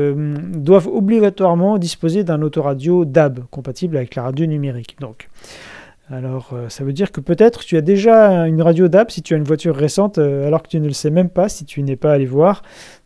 doivent 0.55 0.87
obligatoirement 0.87 1.77
disposer 1.77 2.23
d'un 2.23 2.41
autoradio 2.41 3.05
DAB, 3.05 3.41
compatible 3.51 3.95
avec 3.95 4.15
la 4.15 4.23
radio 4.23 4.47
numérique. 4.47 4.95
Donc, 4.99 5.29
alors, 6.11 6.53
ça 6.69 6.83
veut 6.83 6.93
dire 6.93 7.11
que 7.11 7.21
peut-être 7.21 7.61
tu 7.61 7.77
as 7.77 7.81
déjà 7.81 8.45
une 8.45 8.61
radio 8.61 8.87
DAB 8.87 9.11
si 9.11 9.21
tu 9.21 9.33
as 9.33 9.37
une 9.37 9.43
voiture 9.43 9.75
récente, 9.75 10.17
alors 10.17 10.61
que 10.61 10.67
tu 10.67 10.79
ne 10.79 10.87
le 10.87 10.93
sais 10.93 11.09
même 11.09 11.29
pas 11.29 11.47
si 11.47 11.63
tu 11.65 11.81
n'es 11.83 11.95
pas 11.95 12.11
allé 12.11 12.25
voir. 12.25 12.63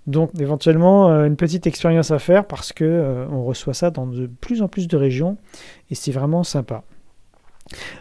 Donc 0.08 0.32
éventuellement 0.40 1.10
euh, 1.10 1.26
une 1.26 1.36
petite 1.36 1.66
expérience 1.66 2.12
à 2.12 2.20
faire 2.20 2.46
parce 2.46 2.74
que 2.74 2.86
euh, 2.86 3.26
on 3.32 3.44
reçoit 3.44 3.74
ça 3.74 3.90
dans 3.90 4.06
de 4.06 4.28
plus 4.28 4.62
en 4.62 4.68
plus 4.68 4.88
de 4.88 4.98
régions 4.98 5.38
et 5.90 5.96
c'est 5.96 6.12
vraiment 6.12 6.44
sympa. 6.44 6.84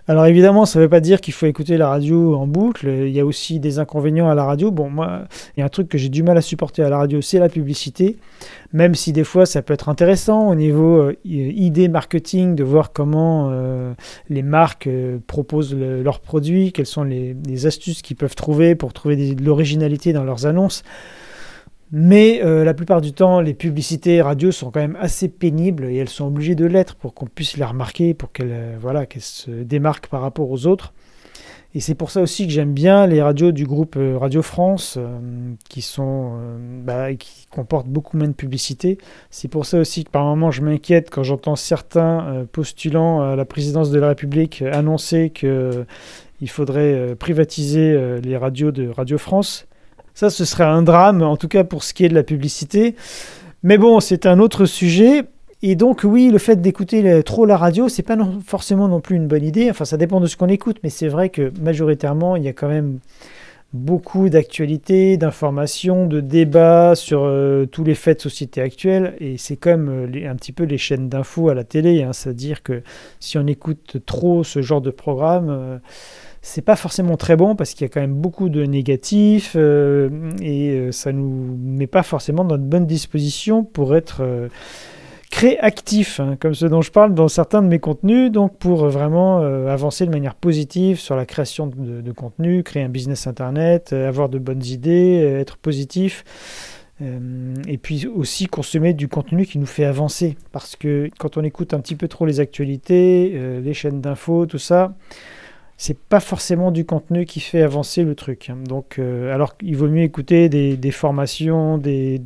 Alors 0.09 0.26
évidemment, 0.26 0.66
ça 0.66 0.78
ne 0.78 0.85
veut 0.85 0.90
pas 0.90 1.00
dire 1.00 1.21
qu'il 1.21 1.33
faut 1.33 1.47
écouter 1.47 1.78
la 1.78 1.88
radio 1.88 2.37
en 2.37 2.47
boucle. 2.47 2.87
Il 2.88 3.11
y 3.11 3.21
a 3.21 3.25
aussi 3.25 3.61
des 3.61 3.78
inconvénients 3.78 4.28
à 4.28 4.35
la 4.35 4.44
radio. 4.44 4.71
Bon, 4.71 4.90
moi, 4.90 5.23
il 5.56 5.61
y 5.61 5.62
a 5.62 5.66
un 5.66 5.71
truc 5.71 5.88
que 5.88 5.97
j'ai 5.97 6.11
du 6.11 6.23
mal 6.23 6.37
à 6.37 6.42
supporter 6.42 6.83
à 6.83 6.90
la 6.90 6.99
radio, 6.99 7.23
c'est 7.23 7.38
la 7.38 7.49
publicité. 7.49 8.18
Même 8.75 8.94
si 8.94 9.12
des 9.12 9.25
fois, 9.25 9.47
ça 9.47 9.62
peut 9.62 9.73
être 9.73 9.88
intéressant 9.88 10.49
au 10.49 10.54
niveau 10.54 10.99
euh, 10.99 11.16
idée 11.25 11.88
marketing 11.88 12.54
de 12.54 12.64
voir 12.64 12.92
comment 12.92 13.52
les 14.28 14.42
marques 14.42 14.88
proposent 15.26 15.75
leurs 15.75 16.21
produits, 16.21 16.73
quelles 16.73 16.87
sont 16.87 17.04
les, 17.04 17.66
astuces 17.66 18.02
qu'ils 18.02 18.16
peuvent 18.16 18.35
trouver 18.35 18.75
pour 18.75 18.92
trouver 18.92 19.35
de 19.35 19.42
l'originalité 19.42 20.12
dans 20.12 20.25
leurs 20.25 20.47
annonces. 20.47 20.83
Mais 21.93 22.41
euh, 22.43 22.64
la 22.64 22.75
plupart 22.75 23.00
du 23.00 23.12
temps, 23.12 23.41
les 23.41 23.55
publicités 23.55 24.21
radio 24.23 24.50
sont 24.50 24.71
quand 24.71 24.81
même 24.81 24.99
assez 25.00 25.29
pénibles 25.29 25.85
et 25.85 25.97
elles 25.97 26.09
sont 26.09 26.26
obligées 26.26 26.55
de 26.55 26.64
l'être 26.64 26.97
pour 26.97 27.14
qu'on 27.14 27.26
puisse 27.26 27.57
les 27.57 27.64
remarquer, 27.64 28.14
pour 28.14 28.33
qu'elles 28.33 28.51
euh, 28.51 28.77
voilà, 28.81 29.05
se 29.18 29.51
démarquent 29.51 30.09
par 30.09 30.23
rapport 30.23 30.51
aux 30.51 30.66
autres. 30.66 30.92
Et 31.77 31.81
c'est 31.81 31.97
pour 31.97 32.12
ça 32.12 32.23
aussi 32.23 32.47
que 32.47 32.53
j'aime 32.53 32.73
bien 32.73 33.07
les 33.07 33.20
radios 33.20 33.51
du 33.51 33.66
groupe 33.66 33.97
euh, 33.97 34.16
Radio 34.16 34.42
France, 34.42 34.97
qui, 35.68 35.83
sont, 35.83 36.38
bah, 36.85 37.12
qui 37.14 37.47
comportent 37.51 37.88
beaucoup 37.88 38.16
moins 38.16 38.29
de 38.29 38.33
publicité. 38.33 38.97
C'est 39.31 39.49
pour 39.49 39.66
ça 39.66 39.79
aussi 39.79 40.05
que 40.05 40.11
par 40.11 40.25
moments 40.25 40.53
je 40.53 40.62
m'inquiète 40.62 41.11
quand 41.11 41.25
j'entends 41.25 41.57
certains 41.57 42.47
postulants 42.53 43.23
à 43.23 43.35
la 43.35 43.44
présidence 43.44 43.90
de 43.90 43.99
la 43.99 44.09
République 44.09 44.62
annoncer 44.62 45.31
qu'il 45.31 46.49
faudrait 46.49 47.16
privatiser 47.16 48.20
les 48.20 48.37
radios 48.37 48.70
de 48.70 48.88
Radio 48.88 49.18
France. 49.18 49.66
Ça, 50.14 50.31
ce 50.31 50.44
serait 50.44 50.64
un 50.64 50.83
drame, 50.83 51.22
en 51.22 51.37
tout 51.37 51.48
cas 51.48 51.64
pour 51.64 51.85
ce 51.85 51.92
qui 51.92 52.05
est 52.05 52.09
de 52.09 52.14
la 52.14 52.22
publicité. 52.22 52.94
Mais 53.62 53.79
bon, 53.79 54.00
c'est 54.00 54.27
un 54.27 54.38
autre 54.38 54.64
sujet. 54.66 55.24
Et 55.62 55.77
donc, 55.77 56.03
oui, 56.05 56.31
le 56.31 56.38
fait 56.38 56.61
d'écouter 56.61 57.22
trop 57.22 57.46
la 57.46 57.57
radio, 57.57 57.88
c'est 57.88 58.03
pas 58.03 58.16
forcément 58.46 58.87
non 58.87 59.00
plus 59.00 59.16
une 59.16 59.27
bonne 59.27 59.44
idée. 59.44 59.70
Enfin, 59.70 59.85
ça 59.87 59.96
dépend 59.96 60.20
de 60.20 60.27
ce 60.27 60.37
qu'on 60.37 60.48
écoute, 60.48 60.77
mais 60.83 60.90
c'est 60.90 61.09
vrai 61.09 61.31
que 61.31 61.50
majoritairement, 61.61 62.37
il 62.37 62.42
y 62.42 62.48
a 62.48 62.53
quand 62.53 62.68
même 62.68 62.98
beaucoup 63.74 64.29
d'actualités, 64.29 65.16
d'informations, 65.16 66.07
de 66.07 66.20
débats 66.20 66.94
sur 66.94 67.24
euh, 67.24 67.66
tous 67.66 67.83
les 67.83 67.96
faits 67.96 68.18
de 68.18 68.22
société 68.22 68.61
actuels. 68.61 69.16
Et 69.18 69.37
c'est 69.37 69.57
comme 69.57 69.88
euh, 69.88 70.31
un 70.31 70.37
petit 70.37 70.53
peu 70.53 70.62
les 70.62 70.79
chaînes 70.79 71.09
d'infos 71.09 71.48
à 71.48 71.55
la 71.55 71.64
télé. 71.64 72.03
Hein. 72.05 72.12
C'est-à-dire 72.12 72.62
que 72.62 72.83
si 73.18 73.37
on 73.37 73.46
écoute 73.48 73.96
trop 74.07 74.44
ce 74.44 74.62
genre 74.62 74.81
de 74.81 74.90
programme, 74.90 75.48
euh, 75.50 75.79
c'est 76.44 76.62
pas 76.62 76.76
forcément 76.76 77.16
très 77.16 77.37
bon 77.37 77.57
parce 77.57 77.72
qu'il 77.72 77.87
y 77.87 77.87
a 77.87 77.88
quand 77.88 78.02
même 78.02 78.14
beaucoup 78.14 78.50
de 78.50 78.64
négatifs 78.66 79.54
euh, 79.57 80.30
et 80.42 80.72
euh, 80.72 80.92
ça 80.92 81.11
nous 81.11 81.57
met 81.59 81.87
pas 81.87 82.02
forcément 82.02 82.44
dans 82.44 82.59
de 82.59 82.62
bonnes 82.62 82.87
dispositions 82.87 83.64
pour 83.64 83.96
être 83.96 84.18
euh, 84.20 84.48
créatif, 85.30 86.20
hein, 86.20 86.37
comme 86.38 86.52
ce 86.52 86.66
dont 86.66 86.83
je 86.83 86.92
parle 86.92 87.14
dans 87.14 87.28
certains 87.28 87.62
de 87.62 87.66
mes 87.66 87.78
contenus, 87.78 88.30
donc 88.30 88.59
pour 88.59 88.87
vraiment 88.88 89.38
avancer 89.38 90.04
de 90.04 90.11
manière 90.11 90.35
positive 90.35 91.00
sur 91.00 91.16
la 91.16 91.24
création 91.24 91.66
de, 91.66 92.02
de 92.02 92.12
contenu, 92.12 92.62
créer 92.62 92.83
un 92.83 92.90
business 92.90 93.26
internet, 93.26 93.94
avoir 93.94 94.28
de 94.28 94.38
bonnes 94.38 94.64
idées, 94.64 95.16
être 95.40 95.57
positif. 95.57 96.24
et 97.00 97.78
puis 97.78 98.07
aussi 98.07 98.46
consommer 98.46 98.92
du 98.92 99.09
contenu 99.09 99.44
qui 99.44 99.59
nous 99.59 99.66
fait 99.66 99.87
avancer. 99.87 100.37
Parce 100.52 100.76
que 100.76 101.11
quand 101.18 101.37
on 101.37 101.42
écoute 101.42 101.74
un 101.74 101.80
petit 101.80 101.96
peu 101.96 102.07
trop 102.07 102.26
les 102.26 102.38
actualités, 102.38 103.61
les 103.61 103.74
chaînes 103.74 104.00
d'infos, 104.00 104.46
tout 104.46 104.59
ça, 104.59 104.94
c'est 105.85 105.99
pas 105.99 106.20
forcément 106.20 106.70
du 106.70 106.87
contenu 106.87 107.27
qui 107.27 107.40
fait 107.40 107.61
avancer 107.61 108.05
le 108.05 108.14
truc. 108.14 108.49
Hein. 108.49 108.57
Donc, 108.66 108.99
euh, 108.99 109.35
alors 109.35 109.55
il 109.61 109.77
vaut 109.77 109.87
mieux 109.87 110.03
écouter 110.03 110.49
des, 110.49 110.90
formations, 110.90 111.77
des, 111.77 112.23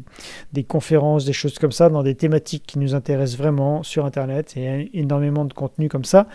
conférences, 0.69 1.25
des 1.25 1.33
choses 1.33 1.59
comme 1.59 1.73
ça, 1.73 1.89
dans 1.89 2.05
des 2.05 2.15
thématiques 2.15 2.63
qui 2.65 2.79
nous 2.79 2.95
intéressent 2.95 3.37
vraiment 3.37 3.83
sur 3.83 4.07
Internet. 4.07 4.53
Il 4.55 4.63
y 4.63 4.69
a 4.69 4.77
énormément 4.95 5.45
de 5.45 5.53
contenu 5.53 5.89
comme 5.89 6.05
ça. 6.05 6.29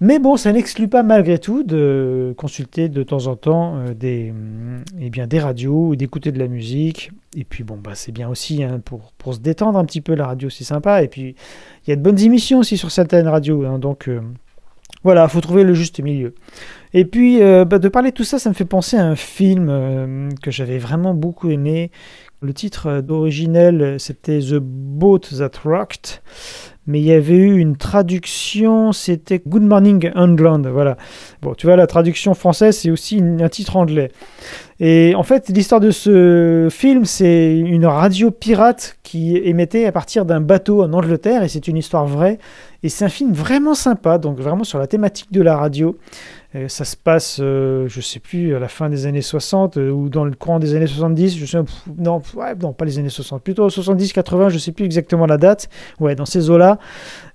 Mais 0.00 0.18
bon, 0.18 0.38
ça 0.38 0.50
n'exclut 0.50 0.88
pas 0.88 1.02
malgré 1.02 1.38
tout 1.38 1.62
de 1.62 2.32
consulter 2.38 2.88
de 2.88 3.02
temps 3.02 3.26
en 3.26 3.36
temps 3.36 3.76
euh, 3.76 3.92
des, 3.92 4.32
mm, 4.32 4.84
eh 5.00 5.10
bien, 5.10 5.26
des 5.26 5.40
radios 5.40 5.88
ou 5.88 5.96
d'écouter 5.96 6.32
de 6.32 6.38
la 6.38 6.48
musique. 6.48 7.10
Et 7.36 7.44
puis 7.44 7.64
bon, 7.64 7.76
bah, 7.76 7.92
c'est 7.94 8.12
bien 8.12 8.30
aussi 8.30 8.62
hein, 8.62 8.80
pour, 8.82 9.12
pour, 9.18 9.34
se 9.34 9.40
détendre 9.40 9.78
un 9.78 9.84
petit 9.84 10.00
peu, 10.00 10.14
la 10.14 10.26
radio 10.26 10.48
c'est 10.48 10.64
sympa. 10.64 11.02
Et 11.02 11.08
puis 11.08 11.34
il 11.86 11.90
y 11.90 11.92
a 11.92 11.96
de 11.96 12.02
bonnes 12.02 12.20
émissions 12.20 12.60
aussi 12.60 12.78
sur 12.78 12.90
certaines 12.90 13.28
radios. 13.28 13.66
Hein. 13.66 13.78
donc 13.78 14.08
euh, 14.08 14.22
voilà, 15.06 15.22
il 15.22 15.30
faut 15.30 15.40
trouver 15.40 15.62
le 15.62 15.72
juste 15.72 16.00
milieu. 16.00 16.34
Et 16.92 17.04
puis, 17.04 17.40
euh, 17.40 17.64
bah, 17.64 17.78
de 17.78 17.88
parler 17.88 18.10
de 18.10 18.16
tout 18.16 18.24
ça, 18.24 18.40
ça 18.40 18.48
me 18.48 18.56
fait 18.56 18.64
penser 18.64 18.96
à 18.96 19.04
un 19.04 19.14
film 19.14 19.68
euh, 19.70 20.28
que 20.42 20.50
j'avais 20.50 20.78
vraiment 20.78 21.14
beaucoup 21.14 21.48
aimé. 21.48 21.92
Le 22.40 22.52
titre 22.52 23.02
d'originel, 23.02 24.00
c'était 24.00 24.40
The 24.40 24.56
Boat 24.56 25.20
That 25.38 25.60
Rocked. 25.64 26.22
Mais 26.86 27.00
il 27.00 27.04
y 27.04 27.12
avait 27.12 27.34
eu 27.34 27.58
une 27.58 27.76
traduction, 27.76 28.92
c'était 28.92 29.42
Good 29.46 29.62
Morning 29.62 30.10
England, 30.14 30.62
voilà. 30.70 30.96
Bon, 31.42 31.54
tu 31.54 31.66
vois, 31.66 31.76
la 31.76 31.86
traduction 31.86 32.34
française, 32.34 32.78
c'est 32.78 32.90
aussi 32.90 33.20
un 33.22 33.48
titre 33.48 33.76
anglais. 33.76 34.10
Et 34.78 35.14
en 35.14 35.22
fait, 35.22 35.48
l'histoire 35.48 35.80
de 35.80 35.90
ce 35.90 36.68
film, 36.70 37.04
c'est 37.04 37.58
une 37.58 37.86
radio 37.86 38.30
pirate 38.30 38.98
qui 39.02 39.36
émettait 39.36 39.86
à 39.86 39.92
partir 39.92 40.24
d'un 40.24 40.40
bateau 40.40 40.82
en 40.82 40.92
Angleterre, 40.92 41.42
et 41.42 41.48
c'est 41.48 41.66
une 41.66 41.76
histoire 41.76 42.06
vraie. 42.06 42.38
Et 42.82 42.88
c'est 42.88 43.04
un 43.04 43.08
film 43.08 43.32
vraiment 43.32 43.74
sympa, 43.74 44.18
donc 44.18 44.38
vraiment 44.38 44.64
sur 44.64 44.78
la 44.78 44.86
thématique 44.86 45.32
de 45.32 45.42
la 45.42 45.56
radio. 45.56 45.96
Euh, 46.56 46.68
ça 46.68 46.84
se 46.84 46.96
passe, 46.96 47.38
euh, 47.40 47.86
je 47.88 48.00
sais 48.00 48.20
plus, 48.20 48.54
à 48.54 48.58
la 48.58 48.68
fin 48.68 48.88
des 48.88 49.06
années 49.06 49.20
60 49.20 49.76
euh, 49.76 49.90
ou 49.90 50.08
dans 50.08 50.24
le 50.24 50.32
courant 50.32 50.58
des 50.58 50.74
années 50.74 50.86
70. 50.86 51.36
Je 51.36 51.44
sais, 51.44 51.58
non, 51.98 52.22
non, 52.62 52.72
pas 52.72 52.84
les 52.84 52.98
années 52.98 53.10
60, 53.10 53.42
plutôt 53.42 53.68
70, 53.68 54.12
80, 54.12 54.48
je 54.48 54.58
sais 54.58 54.72
plus 54.72 54.84
exactement 54.84 55.26
la 55.26 55.36
date. 55.36 55.68
Ouais, 56.00 56.14
dans 56.14 56.24
ces 56.24 56.48
eaux-là, 56.48 56.78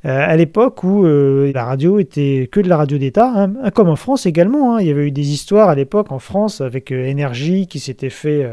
à 0.03 0.35
l'époque 0.35 0.83
où 0.83 1.03
la 1.03 1.63
radio 1.63 1.99
était 1.99 2.49
que 2.51 2.59
de 2.59 2.67
la 2.67 2.77
radio 2.77 2.97
d'État, 2.97 3.31
hein, 3.35 3.69
comme 3.71 3.89
en 3.89 3.95
France 3.95 4.25
également. 4.25 4.75
Hein. 4.75 4.81
il 4.81 4.87
y 4.87 4.89
avait 4.89 5.07
eu 5.07 5.11
des 5.11 5.29
histoires 5.31 5.69
à 5.69 5.75
l'époque 5.75 6.11
en 6.11 6.19
France 6.19 6.59
avec 6.61 6.91
Énergie 6.91 7.67
qui 7.67 7.79
s'était 7.79 8.09
fait 8.09 8.47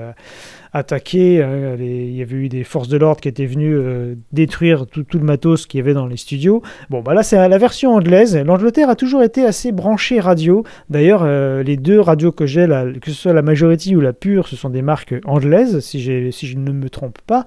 attaqué. 0.72 1.42
Hein, 1.42 1.76
il 1.78 2.14
y 2.14 2.22
avait 2.22 2.36
eu 2.36 2.48
des 2.48 2.64
forces 2.64 2.88
de 2.88 2.96
l'ordre 2.96 3.20
qui 3.20 3.28
étaient 3.28 3.46
venues 3.46 3.76
euh, 3.76 4.14
détruire 4.32 4.86
tout, 4.86 5.04
le 5.12 5.20
matos 5.20 5.66
qu'il 5.66 5.78
y 5.78 5.80
avait 5.82 5.94
dans 5.94 6.06
les 6.06 6.16
studios. 6.16 6.62
Bon, 6.90 7.00
bah 7.00 7.14
là, 7.14 7.22
c'est 7.22 7.48
la 7.48 7.58
version 7.58 7.94
anglaise. 7.94 8.36
L'Angleterre 8.36 8.90
a 8.90 8.96
toujours 8.96 9.22
été 9.22 9.44
assez 9.44 9.72
branchée 9.72 10.20
radio. 10.20 10.64
D'ailleurs, 10.90 11.22
euh, 11.24 11.62
les 11.62 11.76
deux 11.76 12.00
radios 12.00 12.32
que 12.32 12.46
j'ai, 12.46 12.66
que 13.00 13.10
ce 13.10 13.16
soit 13.16 13.32
la 13.32 13.42
Majority 13.42 13.96
ou 13.96 14.00
la 14.00 14.12
Pure, 14.12 14.48
ce 14.48 14.56
sont 14.56 14.70
des 14.70 14.82
marques 14.82 15.14
anglaises, 15.24 15.80
si, 15.80 16.00
si 16.32 16.46
je 16.46 16.56
ne 16.56 16.72
me 16.72 16.90
trompe 16.90 17.18
pas. 17.26 17.44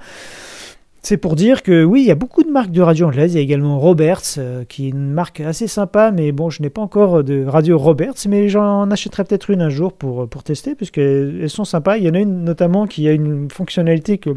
C'est 1.03 1.17
pour 1.17 1.35
dire 1.35 1.63
que 1.63 1.83
oui, 1.83 2.01
il 2.01 2.07
y 2.07 2.11
a 2.11 2.15
beaucoup 2.15 2.43
de 2.43 2.51
marques 2.51 2.69
de 2.69 2.81
radio 2.81 3.07
anglaises. 3.07 3.33
Il 3.33 3.37
y 3.37 3.39
a 3.39 3.41
également 3.41 3.79
Roberts, 3.79 4.35
euh, 4.37 4.63
qui 4.65 4.85
est 4.85 4.89
une 4.89 5.09
marque 5.09 5.39
assez 5.39 5.65
sympa, 5.65 6.11
mais 6.11 6.31
bon, 6.31 6.51
je 6.51 6.61
n'ai 6.61 6.69
pas 6.69 6.81
encore 6.81 7.23
de 7.23 7.43
radio 7.43 7.79
Roberts, 7.79 8.27
mais 8.29 8.49
j'en 8.49 8.89
achèterai 8.91 9.23
peut-être 9.23 9.49
une 9.49 9.63
un 9.63 9.69
jour 9.69 9.93
pour, 9.93 10.29
pour 10.29 10.43
tester, 10.43 10.75
puisqu'elles 10.75 11.49
sont 11.49 11.65
sympas. 11.65 11.97
Il 11.97 12.03
y 12.03 12.09
en 12.09 12.13
a 12.13 12.19
une 12.19 12.43
notamment 12.43 12.85
qui 12.85 13.07
a 13.07 13.13
une 13.13 13.49
fonctionnalité 13.49 14.19
que, 14.19 14.29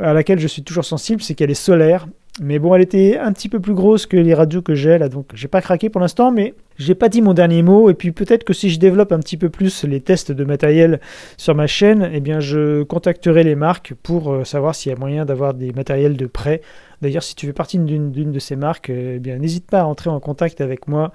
à 0.00 0.12
laquelle 0.12 0.38
je 0.38 0.46
suis 0.46 0.62
toujours 0.62 0.84
sensible, 0.84 1.22
c'est 1.22 1.34
qu'elle 1.34 1.50
est 1.50 1.54
solaire. 1.54 2.06
Mais 2.40 2.58
bon, 2.58 2.74
elle 2.74 2.82
était 2.82 3.18
un 3.18 3.32
petit 3.32 3.48
peu 3.48 3.60
plus 3.60 3.74
grosse 3.74 4.06
que 4.06 4.16
les 4.16 4.34
radios 4.34 4.62
que 4.62 4.74
j'ai 4.74 4.96
là, 4.98 5.08
donc 5.08 5.26
j'ai 5.34 5.48
pas 5.48 5.60
craqué 5.60 5.90
pour 5.90 6.00
l'instant, 6.00 6.30
mais 6.30 6.54
j'ai 6.78 6.94
pas 6.94 7.08
dit 7.08 7.20
mon 7.20 7.34
dernier 7.34 7.62
mot. 7.62 7.90
Et 7.90 7.94
puis 7.94 8.12
peut-être 8.12 8.44
que 8.44 8.52
si 8.52 8.70
je 8.70 8.78
développe 8.78 9.12
un 9.12 9.18
petit 9.18 9.36
peu 9.36 9.50
plus 9.50 9.84
les 9.84 10.00
tests 10.00 10.30
de 10.30 10.44
matériel 10.44 11.00
sur 11.36 11.54
ma 11.54 11.66
chaîne, 11.66 12.08
eh 12.12 12.20
bien 12.20 12.40
je 12.40 12.82
contacterai 12.84 13.42
les 13.42 13.56
marques 13.56 13.94
pour 14.02 14.32
euh, 14.32 14.44
savoir 14.44 14.74
s'il 14.74 14.90
y 14.90 14.94
a 14.94 14.98
moyen 14.98 15.24
d'avoir 15.24 15.54
des 15.54 15.72
matériels 15.72 16.16
de 16.16 16.26
prêt. 16.26 16.62
D'ailleurs, 17.02 17.22
si 17.22 17.34
tu 17.34 17.46
fais 17.46 17.52
partie 17.52 17.78
d'une 17.78 18.32
de 18.32 18.38
ces 18.38 18.56
marques, 18.56 18.90
eh 18.90 19.18
bien 19.18 19.36
n'hésite 19.38 19.66
pas 19.66 19.80
à 19.80 19.84
entrer 19.84 20.08
en 20.08 20.20
contact 20.20 20.60
avec 20.60 20.86
moi 20.86 21.12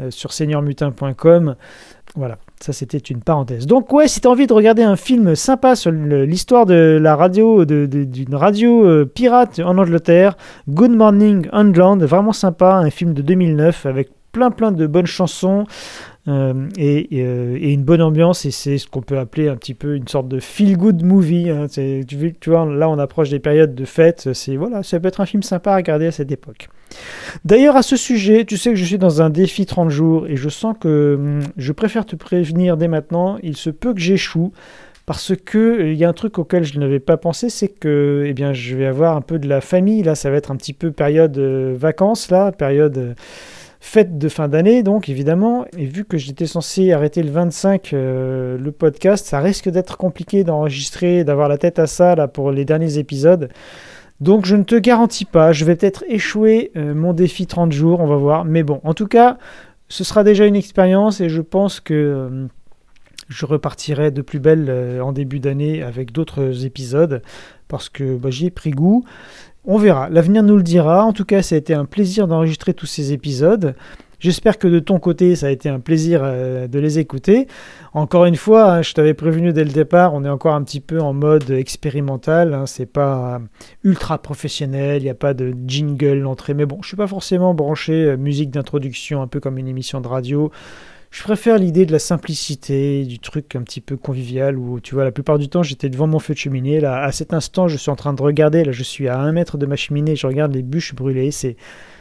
euh, 0.00 0.10
sur 0.10 0.32
seigneurmutin.com. 0.32 1.56
Voilà, 2.14 2.38
ça 2.62 2.72
c'était 2.72 2.98
une 2.98 3.20
parenthèse. 3.20 3.66
Donc 3.66 3.92
ouais, 3.92 4.08
si 4.08 4.20
tu 4.20 4.28
as 4.28 4.30
envie 4.30 4.46
de 4.46 4.52
regarder 4.52 4.82
un 4.82 4.96
film 4.96 5.34
sympa 5.34 5.76
sur 5.76 5.90
l'histoire 5.90 6.66
de 6.66 6.98
la 7.00 7.16
radio, 7.16 7.64
d'une 7.64 8.34
radio 8.34 8.84
euh, 8.84 9.04
pirate 9.04 9.60
en 9.60 9.78
Angleterre, 9.78 10.36
Good 10.68 10.92
Morning 10.92 11.48
England, 11.52 11.98
vraiment 11.98 12.32
sympa, 12.32 12.74
un 12.74 12.90
film 12.90 13.14
de 13.14 13.22
2009 13.22 13.86
avec 13.86 14.10
plein 14.32 14.50
plein 14.50 14.72
de 14.72 14.86
bonnes 14.86 15.06
chansons 15.06 15.64
euh, 16.28 16.68
et, 16.76 17.18
et, 17.18 17.72
une 17.72 17.82
bonne 17.82 18.00
ambiance 18.00 18.44
et 18.44 18.52
c'est 18.52 18.78
ce 18.78 18.86
qu'on 18.86 19.02
peut 19.02 19.18
appeler 19.18 19.48
un 19.48 19.56
petit 19.56 19.74
peu 19.74 19.96
une 19.96 20.06
sorte 20.06 20.28
de 20.28 20.38
feel 20.38 20.76
good 20.76 21.02
movie. 21.02 21.50
Hein. 21.50 21.66
Tu, 21.68 22.06
vois, 22.46 22.64
là 22.64 22.88
on 22.88 22.98
approche 23.00 23.30
des 23.30 23.40
périodes 23.40 23.74
de 23.74 23.84
fête, 23.84 24.32
c'est 24.32 24.56
voilà, 24.56 24.84
ça 24.84 25.00
peut 25.00 25.08
être 25.08 25.20
un 25.20 25.26
film 25.26 25.42
sympa 25.42 25.72
à 25.72 25.76
regarder 25.76 26.06
à 26.06 26.12
cette 26.12 26.30
époque. 26.30 26.68
D'ailleurs, 27.44 27.74
à 27.74 27.82
ce 27.82 27.96
sujet, 27.96 28.44
tu 28.44 28.56
sais 28.56 28.70
que 28.70 28.76
je 28.76 28.84
suis 28.84 28.98
dans 28.98 29.20
un 29.20 29.30
défi 29.30 29.66
30 29.66 29.90
jours 29.90 30.26
et 30.28 30.36
je 30.36 30.48
sens 30.48 30.76
que 30.80 31.16
hum, 31.18 31.40
je 31.56 31.72
préfère 31.72 32.06
te 32.06 32.14
prévenir 32.14 32.76
dès 32.76 32.88
maintenant. 32.88 33.38
Il 33.42 33.56
se 33.56 33.70
peut 33.70 33.92
que 33.92 34.00
j'échoue 34.00 34.52
parce 35.06 35.34
que 35.34 35.58
euh, 35.58 35.92
il 35.92 35.98
y 35.98 36.04
a 36.04 36.08
un 36.08 36.12
truc 36.12 36.38
auquel 36.38 36.62
je 36.62 36.78
n'avais 36.78 37.00
pas 37.00 37.16
pensé, 37.16 37.50
c'est 37.50 37.68
que 37.68 38.24
eh 38.26 38.32
bien, 38.32 38.52
je 38.52 38.76
vais 38.76 38.86
avoir 38.86 39.16
un 39.16 39.22
peu 39.22 39.40
de 39.40 39.48
la 39.48 39.60
famille. 39.60 40.02
Là, 40.04 40.14
ça 40.14 40.30
va 40.30 40.36
être 40.36 40.52
un 40.52 40.56
petit 40.56 40.72
peu 40.72 40.92
période 40.92 41.36
euh, 41.38 41.74
vacances, 41.76 42.30
là, 42.30 42.52
période. 42.52 43.16
Euh, 43.82 43.92
fête 43.92 44.16
de 44.16 44.28
fin 44.28 44.48
d'année, 44.48 44.82
donc 44.82 45.08
évidemment, 45.08 45.66
et 45.76 45.86
vu 45.86 46.04
que 46.04 46.16
j'étais 46.16 46.46
censé 46.46 46.92
arrêter 46.92 47.22
le 47.22 47.30
25 47.30 47.90
le 47.92 48.70
podcast, 48.70 49.26
ça 49.26 49.40
risque 49.40 49.68
d'être 49.68 49.96
compliqué 49.96 50.44
d'enregistrer, 50.44 51.24
d'avoir 51.24 51.48
la 51.48 51.58
tête 51.58 51.78
à 51.78 51.86
ça 51.86 52.14
là 52.14 52.28
pour 52.28 52.52
les 52.52 52.64
derniers 52.64 52.98
épisodes. 52.98 53.50
Donc 54.22 54.46
je 54.46 54.54
ne 54.54 54.62
te 54.62 54.76
garantis 54.76 55.24
pas, 55.24 55.52
je 55.52 55.64
vais 55.64 55.74
peut-être 55.74 56.04
échouer 56.06 56.70
euh, 56.76 56.94
mon 56.94 57.12
défi 57.12 57.48
30 57.48 57.72
jours, 57.72 57.98
on 57.98 58.06
va 58.06 58.14
voir. 58.14 58.44
Mais 58.44 58.62
bon, 58.62 58.80
en 58.84 58.94
tout 58.94 59.08
cas, 59.08 59.36
ce 59.88 60.04
sera 60.04 60.22
déjà 60.22 60.46
une 60.46 60.54
expérience 60.54 61.20
et 61.20 61.28
je 61.28 61.40
pense 61.40 61.80
que 61.80 61.92
euh, 61.92 62.46
je 63.28 63.46
repartirai 63.46 64.12
de 64.12 64.22
plus 64.22 64.38
belle 64.38 64.66
euh, 64.68 65.00
en 65.00 65.10
début 65.10 65.40
d'année 65.40 65.82
avec 65.82 66.12
d'autres 66.12 66.64
épisodes 66.64 67.20
parce 67.66 67.88
que 67.88 68.16
bah, 68.16 68.30
j'y 68.30 68.46
ai 68.46 68.50
pris 68.50 68.70
goût. 68.70 69.04
On 69.64 69.78
verra, 69.78 70.08
l'avenir 70.08 70.42
nous 70.42 70.56
le 70.56 70.62
dira. 70.64 71.04
En 71.04 71.12
tout 71.12 71.24
cas, 71.24 71.40
ça 71.42 71.54
a 71.54 71.58
été 71.58 71.72
un 71.72 71.84
plaisir 71.84 72.26
d'enregistrer 72.26 72.74
tous 72.74 72.86
ces 72.86 73.12
épisodes. 73.12 73.76
J'espère 74.18 74.58
que 74.58 74.68
de 74.68 74.80
ton 74.80 74.98
côté, 74.98 75.36
ça 75.36 75.46
a 75.46 75.50
été 75.50 75.68
un 75.68 75.78
plaisir 75.78 76.20
euh, 76.22 76.66
de 76.68 76.78
les 76.80 76.98
écouter. 76.98 77.48
Encore 77.92 78.24
une 78.24 78.36
fois, 78.36 78.72
hein, 78.72 78.82
je 78.82 78.92
t'avais 78.92 79.14
prévenu 79.14 79.52
dès 79.52 79.64
le 79.64 79.70
départ, 79.70 80.14
on 80.14 80.24
est 80.24 80.28
encore 80.28 80.54
un 80.54 80.62
petit 80.62 80.80
peu 80.80 81.00
en 81.00 81.12
mode 81.12 81.50
expérimental. 81.50 82.54
Hein, 82.54 82.66
c'est 82.66 82.86
pas 82.86 83.40
ultra 83.84 84.18
professionnel, 84.18 85.02
il 85.02 85.04
n'y 85.04 85.10
a 85.10 85.14
pas 85.14 85.34
de 85.34 85.54
jingle 85.66 86.18
l'entrée. 86.18 86.54
Mais 86.54 86.66
bon, 86.66 86.78
je 86.82 86.88
suis 86.88 86.96
pas 86.96 87.08
forcément 87.08 87.54
branché 87.54 87.92
euh, 87.92 88.16
musique 88.16 88.50
d'introduction, 88.50 89.22
un 89.22 89.28
peu 89.28 89.38
comme 89.38 89.58
une 89.58 89.68
émission 89.68 90.00
de 90.00 90.08
radio. 90.08 90.50
Je 91.12 91.22
préfère 91.24 91.58
l'idée 91.58 91.84
de 91.84 91.92
la 91.92 91.98
simplicité, 91.98 93.04
du 93.04 93.18
truc 93.18 93.54
un 93.54 93.60
petit 93.60 93.82
peu 93.82 93.98
convivial 93.98 94.56
où, 94.56 94.80
tu 94.80 94.94
vois, 94.94 95.04
la 95.04 95.12
plupart 95.12 95.38
du 95.38 95.50
temps, 95.50 95.62
j'étais 95.62 95.90
devant 95.90 96.06
mon 96.06 96.18
feu 96.18 96.32
de 96.32 96.38
cheminée. 96.38 96.80
Là, 96.80 97.04
à 97.04 97.12
cet 97.12 97.34
instant, 97.34 97.68
je 97.68 97.76
suis 97.76 97.90
en 97.90 97.96
train 97.96 98.14
de 98.14 98.22
regarder. 98.22 98.64
Là, 98.64 98.72
je 98.72 98.82
suis 98.82 99.08
à 99.08 99.20
un 99.20 99.30
mètre 99.30 99.58
de 99.58 99.66
ma 99.66 99.76
cheminée. 99.76 100.16
Je 100.16 100.26
regarde 100.26 100.54
les 100.54 100.62
bûches 100.62 100.94
brûlées. 100.94 101.30
C'est, 101.30 101.56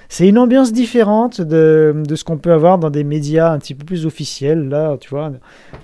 c'est 0.07 0.29
une 0.29 0.37
ambiance 0.37 0.71
différente 0.71 1.41
de, 1.41 1.93
de 2.07 2.15
ce 2.15 2.23
qu'on 2.23 2.37
peut 2.37 2.53
avoir 2.53 2.77
dans 2.77 2.89
des 2.89 3.03
médias 3.03 3.51
un 3.51 3.59
petit 3.59 3.75
peu 3.75 3.83
plus 3.83 4.05
officiels. 4.05 4.69
Là, 4.69 4.95
tu 4.97 5.09
vois, 5.09 5.33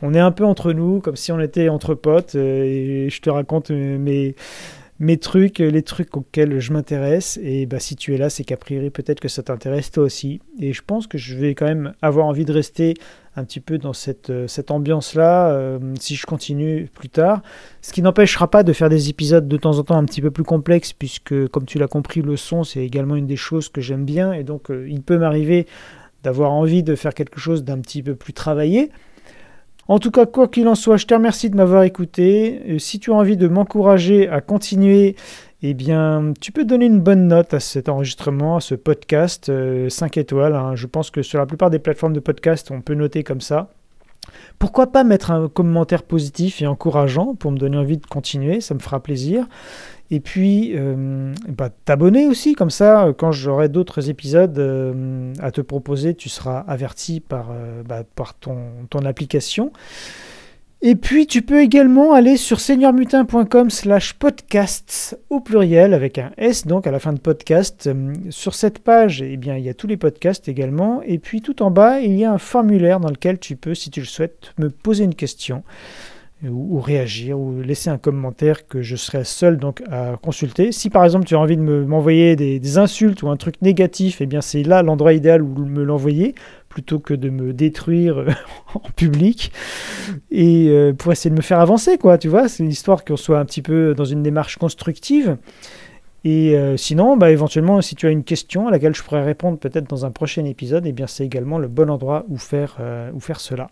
on 0.01 0.13
est 0.13 0.21
un 0.21 0.31
peu 0.31 0.45
entre 0.45 0.71
nous, 0.71 1.01
comme 1.01 1.17
si 1.17 1.33
on 1.33 1.41
était 1.41 1.67
entre 1.67 1.95
potes, 1.95 2.35
euh, 2.35 2.63
et 2.63 3.09
je 3.09 3.21
te 3.21 3.29
raconte 3.29 3.71
euh, 3.71 3.97
mes, 3.97 4.35
mes 4.99 5.17
trucs, 5.17 5.59
les 5.59 5.83
trucs 5.83 6.15
auxquels 6.17 6.59
je 6.59 6.73
m'intéresse. 6.73 7.39
Et 7.43 7.65
bah, 7.65 7.79
si 7.79 7.95
tu 7.95 8.15
es 8.15 8.17
là, 8.17 8.29
c'est 8.29 8.43
qu'a 8.43 8.57
priori, 8.57 8.89
peut-être 8.89 9.19
que 9.19 9.27
ça 9.27 9.43
t'intéresse 9.43 9.91
toi 9.91 10.03
aussi. 10.03 10.41
Et 10.59 10.73
je 10.73 10.81
pense 10.85 11.07
que 11.07 11.17
je 11.17 11.35
vais 11.35 11.53
quand 11.55 11.65
même 11.65 11.93
avoir 12.01 12.25
envie 12.25 12.45
de 12.45 12.53
rester 12.53 12.95
un 13.35 13.43
petit 13.43 13.59
peu 13.59 13.77
dans 13.77 13.93
cette, 13.93 14.31
euh, 14.31 14.47
ambiance-là 14.69 15.51
euh, 15.51 15.79
si 15.99 16.15
je 16.15 16.25
continue 16.25 16.89
plus 16.93 17.09
tard. 17.09 17.43
Ce 17.81 17.93
qui 17.93 18.01
n'empêchera 18.01 18.49
pas 18.49 18.63
de 18.63 18.73
faire 18.73 18.89
des 18.89 19.09
épisodes 19.09 19.47
de 19.47 19.57
temps 19.57 19.77
en 19.77 19.83
temps 19.83 19.97
un 19.97 20.05
petit 20.05 20.21
peu 20.21 20.31
plus 20.31 20.43
complexes, 20.43 20.93
puisque 20.93 21.47
comme 21.49 21.65
tu 21.65 21.77
l'as 21.77 21.87
compris, 21.87 22.21
le 22.21 22.35
son, 22.35 22.63
c'est 22.63 22.83
également 22.83 23.15
une 23.15 23.27
des 23.27 23.35
choses 23.35 23.69
que 23.69 23.79
j'aime 23.79 24.05
bien, 24.05 24.33
et 24.33 24.43
donc 24.43 24.71
euh, 24.71 24.89
il 24.89 25.03
peut 25.03 25.19
m'arriver 25.19 25.67
d'avoir 26.23 26.51
envie 26.51 26.81
de 26.81 26.95
faire 26.95 27.13
quelque 27.13 27.39
chose 27.39 27.63
d'un 27.63 27.79
petit 27.79 28.01
peu 28.01 28.15
plus 28.15 28.33
travaillé. 28.33 28.89
En 29.87 29.99
tout 29.99 30.11
cas, 30.11 30.25
quoi 30.25 30.47
qu'il 30.47 30.67
en 30.67 30.75
soit, 30.75 30.97
je 30.97 31.05
te 31.05 31.13
remercie 31.13 31.49
de 31.49 31.55
m'avoir 31.55 31.83
écouté. 31.83 32.77
Si 32.79 32.99
tu 32.99 33.11
as 33.11 33.15
envie 33.15 33.37
de 33.37 33.47
m'encourager 33.47 34.27
à 34.27 34.41
continuer 34.41 35.15
eh 35.63 35.73
bien, 35.73 36.33
tu 36.39 36.51
peux 36.51 36.65
donner 36.65 36.85
une 36.85 36.99
bonne 36.99 37.27
note 37.27 37.53
à 37.55 37.59
cet 37.59 37.89
enregistrement, 37.89 38.57
à 38.57 38.61
ce 38.61 38.75
podcast, 38.75 39.47
5 39.47 39.51
euh, 39.51 40.21
étoiles. 40.21 40.55
Hein. 40.55 40.75
Je 40.75 40.85
pense 40.85 41.09
que 41.09 41.23
sur 41.23 41.39
la 41.39 41.47
plupart 41.47 41.71
des 41.71 41.79
plateformes 41.79 42.13
de 42.13 42.19
podcast, 42.19 42.69
on 42.69 42.81
peut 42.81 42.93
noter 42.93 43.23
comme 43.23 43.41
ça. 43.41 43.69
Pourquoi 44.59 44.87
pas 44.91 45.03
mettre 45.03 45.31
un 45.31 45.47
commentaire 45.47 46.03
positif 46.03 46.61
et 46.61 46.67
encourageant 46.67 47.33
pour 47.33 47.51
me 47.51 47.57
donner 47.57 47.77
envie 47.77 47.97
de 47.97 48.05
continuer, 48.05 48.61
ça 48.61 48.75
me 48.75 48.79
fera 48.79 49.01
plaisir. 49.01 49.47
Et 50.09 50.19
puis, 50.19 50.71
euh, 50.75 51.33
bah, 51.49 51.69
t'abonner 51.85 52.27
aussi, 52.27 52.53
comme 52.53 52.69
ça, 52.69 53.13
quand 53.17 53.31
j'aurai 53.31 53.69
d'autres 53.69 54.09
épisodes 54.09 54.57
euh, 54.57 55.33
à 55.41 55.51
te 55.51 55.61
proposer, 55.61 56.13
tu 56.13 56.29
seras 56.29 56.59
averti 56.59 57.19
par, 57.19 57.51
bah, 57.85 58.03
ton, 58.39 59.05
application. 59.05 59.71
Et 60.83 60.95
puis 60.95 61.25
tu 61.25 61.41
peux 61.41 61.61
également 61.61 62.13
aller 62.13 62.37
sur 62.37 62.59
seigneurmutin.com 62.59 63.71
slash 63.71 64.13
podcasts 64.13 65.19
au 65.31 65.39
pluriel 65.39 65.95
avec 65.95 66.19
un 66.19 66.31
S 66.37 66.67
donc 66.67 66.85
à 66.85 66.91
la 66.91 66.99
fin 66.99 67.13
de 67.13 67.19
podcast. 67.19 67.87
Euh, 67.87 68.13
sur 68.29 68.53
cette 68.53 68.79
page, 68.79 69.23
eh 69.23 69.37
bien, 69.37 69.57
il 69.57 69.63
y 69.63 69.69
a 69.69 69.73
tous 69.73 69.87
les 69.87 69.97
podcasts 69.97 70.47
également. 70.47 71.01
Et 71.01 71.17
puis 71.17 71.41
tout 71.41 71.63
en 71.63 71.71
bas, 71.71 71.99
il 71.99 72.15
y 72.15 72.25
a 72.25 72.31
un 72.31 72.37
formulaire 72.37 72.99
dans 72.99 73.09
lequel 73.09 73.39
tu 73.39 73.55
peux, 73.55 73.73
si 73.73 73.89
tu 73.89 74.01
le 74.01 74.05
souhaites, 74.05 74.53
me 74.59 74.69
poser 74.69 75.03
une 75.03 75.15
question 75.15 75.63
ou, 76.43 76.79
réagir 76.79 77.39
ou 77.39 77.61
laisser 77.61 77.89
un 77.89 77.97
commentaire 77.97 78.67
que 78.67 78.81
je 78.81 78.95
serai 78.95 79.23
seul 79.23 79.57
donc 79.57 79.81
à 79.89 80.17
consulter. 80.21 80.71
Si 80.71 80.89
par 80.89 81.03
exemple 81.03 81.25
tu 81.25 81.35
as 81.35 81.39
envie 81.39 81.57
de 81.57 81.61
m'envoyer 81.61 82.35
des, 82.35 82.77
insultes 82.77 83.23
ou 83.23 83.29
un 83.29 83.37
truc 83.37 83.59
négatif, 83.61 84.21
eh 84.21 84.27
bien 84.27 84.41
c'est 84.41 84.61
là 84.61 84.83
l'endroit 84.83 85.13
idéal 85.13 85.41
où 85.41 85.65
me 85.65 85.83
l'envoyer 85.83 86.35
plutôt 86.69 86.99
que 86.99 87.15
de 87.15 87.29
me 87.29 87.53
détruire 87.53 88.25
en 88.75 88.89
public 88.95 89.51
et 90.29 90.67
euh, 90.69 90.93
pour 90.93 91.11
essayer 91.11 91.31
de 91.31 91.35
me 91.35 91.41
faire 91.41 91.59
avancer 91.59 91.97
quoi, 91.97 92.19
tu 92.19 92.27
vois, 92.27 92.47
c'est 92.47 92.63
une 92.63 92.69
histoire 92.69 93.03
qu'on 93.03 93.17
soit 93.17 93.39
un 93.39 93.45
petit 93.45 93.63
peu 93.63 93.95
dans 93.95 94.05
une 94.05 94.21
démarche 94.21 94.57
constructive. 94.57 95.37
Et 96.23 96.57
sinon, 96.75 97.15
bah, 97.15 97.31
éventuellement, 97.31 97.81
si 97.81 97.95
tu 97.95 98.05
as 98.05 98.09
une 98.09 98.25
question 98.25 98.67
à 98.67 98.71
laquelle 98.71 98.93
je 98.93 99.01
pourrais 99.01 99.23
répondre 99.23 99.57
peut-être 99.57 99.89
dans 99.89 100.05
un 100.05 100.11
prochain 100.11 100.43
épisode, 100.43 100.85
eh 100.85 100.91
bien 100.91 101.07
c'est 101.07 101.23
également 101.23 101.57
le 101.57 101.69
bon 101.69 101.89
endroit 101.89 102.25
où 102.27 102.37
faire, 102.37 102.77
où 103.13 103.21
faire 103.21 103.39
cela. 103.39 103.69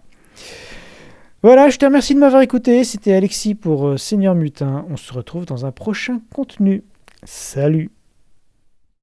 Voilà, 1.45 1.69
je 1.69 1.77
te 1.77 1.85
remercie 1.85 2.15
de 2.15 2.19
m'avoir 2.19 2.41
écouté. 2.41 2.83
C'était 2.83 3.13
Alexis 3.13 3.53
pour 3.53 3.99
Seigneur 3.99 4.33
Mutin. 4.33 4.83
On 4.89 4.97
se 4.97 5.13
retrouve 5.13 5.45
dans 5.45 5.63
un 5.67 5.71
prochain 5.71 6.19
contenu. 6.33 6.83
Salut 7.23 7.91